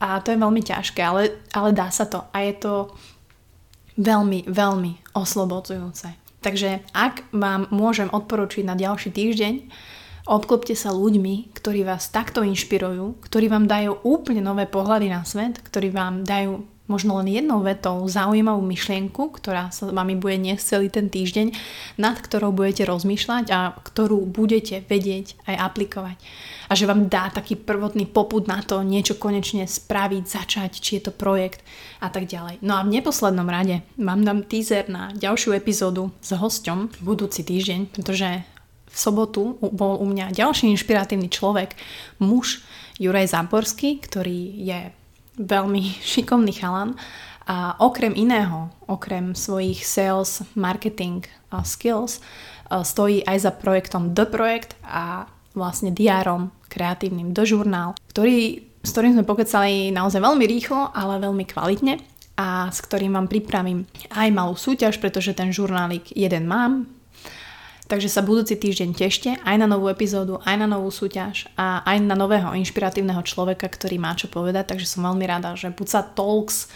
A 0.00 0.22
to 0.24 0.32
je 0.32 0.40
veľmi 0.40 0.62
ťažké, 0.64 1.00
ale, 1.04 1.36
ale 1.52 1.76
dá 1.76 1.92
sa 1.92 2.08
to 2.08 2.24
a 2.32 2.36
je 2.40 2.54
to 2.56 2.74
veľmi, 4.00 4.48
veľmi 4.48 5.12
oslobodzujúce. 5.12 6.08
Takže 6.40 6.80
ak 6.96 7.28
vám 7.36 7.68
môžem 7.68 8.08
odporučiť 8.08 8.64
na 8.64 8.72
ďalší 8.72 9.12
týždeň, 9.12 9.54
obklopte 10.26 10.76
sa 10.76 10.90
ľuďmi, 10.92 11.54
ktorí 11.56 11.84
vás 11.86 12.10
takto 12.10 12.44
inšpirujú, 12.44 13.20
ktorí 13.24 13.46
vám 13.48 13.70
dajú 13.70 14.04
úplne 14.04 14.44
nové 14.44 14.68
pohľady 14.68 15.08
na 15.12 15.24
svet, 15.24 15.60
ktorí 15.60 15.94
vám 15.94 16.24
dajú 16.26 16.64
možno 16.90 17.22
len 17.22 17.30
jednou 17.30 17.62
vetou 17.62 18.02
zaujímavú 18.10 18.58
myšlienku, 18.66 19.30
ktorá 19.30 19.70
sa 19.70 19.94
vami 19.94 20.18
bude 20.18 20.34
niesť 20.42 20.74
celý 20.74 20.90
ten 20.90 21.06
týždeň, 21.06 21.54
nad 22.02 22.18
ktorou 22.18 22.50
budete 22.50 22.82
rozmýšľať 22.82 23.44
a 23.54 23.78
ktorú 23.78 24.26
budete 24.26 24.82
vedieť 24.90 25.38
aj 25.46 25.56
aplikovať. 25.70 26.18
A 26.66 26.74
že 26.74 26.90
vám 26.90 27.06
dá 27.06 27.30
taký 27.30 27.54
prvotný 27.54 28.10
poput 28.10 28.50
na 28.50 28.58
to 28.66 28.82
niečo 28.82 29.14
konečne 29.14 29.70
spraviť, 29.70 30.24
začať, 30.26 30.82
či 30.82 30.98
je 30.98 31.02
to 31.06 31.12
projekt 31.14 31.62
a 32.02 32.10
tak 32.10 32.26
ďalej. 32.26 32.58
No 32.66 32.74
a 32.74 32.82
v 32.82 32.98
neposlednom 32.98 33.46
rade 33.46 33.86
vám 33.94 34.26
dám 34.26 34.42
teaser 34.42 34.90
na 34.90 35.14
ďalšiu 35.14 35.54
epizódu 35.54 36.10
s 36.18 36.34
hosťom 36.34 36.90
budúci 37.06 37.46
týždeň, 37.46 37.94
pretože 37.94 38.42
v 38.90 38.96
sobotu 38.98 39.56
bol 39.62 40.02
u 40.02 40.06
mňa 40.06 40.34
ďalší 40.34 40.66
inšpiratívny 40.74 41.30
človek, 41.30 41.78
muž 42.18 42.62
Juraj 43.00 43.32
Záborský, 43.32 44.02
ktorý 44.02 44.60
je 44.60 44.80
veľmi 45.40 45.82
šikovný 46.12 46.52
chalan. 46.52 46.98
A 47.50 47.74
okrem 47.82 48.14
iného, 48.14 48.70
okrem 48.86 49.34
svojich 49.34 49.82
sales, 49.82 50.46
marketing 50.54 51.26
skills, 51.66 52.22
stojí 52.70 53.26
aj 53.26 53.38
za 53.42 53.50
projektom 53.50 54.14
The 54.14 54.22
Projekt 54.30 54.78
a 54.86 55.26
vlastne 55.58 55.90
diárom 55.90 56.54
kreatívnym 56.70 57.34
The 57.34 57.42
Journal, 57.42 57.98
ktorý, 58.14 58.62
s 58.86 58.90
ktorým 58.94 59.18
sme 59.18 59.26
pokecali 59.26 59.90
naozaj 59.90 60.22
veľmi 60.22 60.46
rýchlo, 60.46 60.94
ale 60.94 61.18
veľmi 61.18 61.42
kvalitne 61.50 61.98
a 62.38 62.70
s 62.70 62.78
ktorým 62.86 63.18
vám 63.18 63.26
pripravím 63.26 63.82
aj 64.14 64.28
malú 64.30 64.54
súťaž, 64.54 65.02
pretože 65.02 65.34
ten 65.34 65.50
žurnálik 65.50 66.14
jeden 66.14 66.46
mám, 66.46 66.86
Takže 67.90 68.06
sa 68.06 68.22
budúci 68.22 68.54
týždeň 68.54 68.90
tešte 68.94 69.34
aj 69.42 69.56
na 69.58 69.66
novú 69.66 69.90
epizódu, 69.90 70.38
aj 70.46 70.62
na 70.62 70.70
novú 70.70 70.94
súťaž 70.94 71.50
a 71.58 71.82
aj 71.82 71.98
na 72.06 72.14
nového 72.14 72.54
inšpiratívneho 72.54 73.18
človeka, 73.26 73.66
ktorý 73.66 73.98
má 73.98 74.14
čo 74.14 74.30
povedať. 74.30 74.70
Takže 74.70 74.86
som 74.86 75.10
veľmi 75.10 75.26
rada, 75.26 75.58
že 75.58 75.74
Puca 75.74 76.06
Talks 76.06 76.70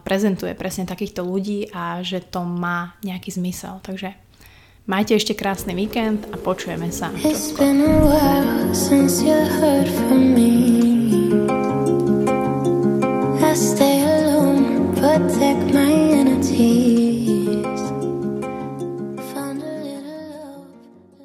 prezentuje 0.00 0.56
presne 0.56 0.88
takýchto 0.88 1.20
ľudí 1.20 1.68
a 1.76 2.00
že 2.00 2.24
to 2.24 2.40
má 2.40 2.96
nejaký 3.04 3.36
zmysel. 3.36 3.84
Takže 3.84 4.16
Majte 4.88 5.14
ešte 5.14 5.38
krásny 5.38 5.76
víkend 5.76 6.26
a 6.32 6.36
počujeme 6.40 6.90
sa. 6.90 7.14
It's 7.20 7.54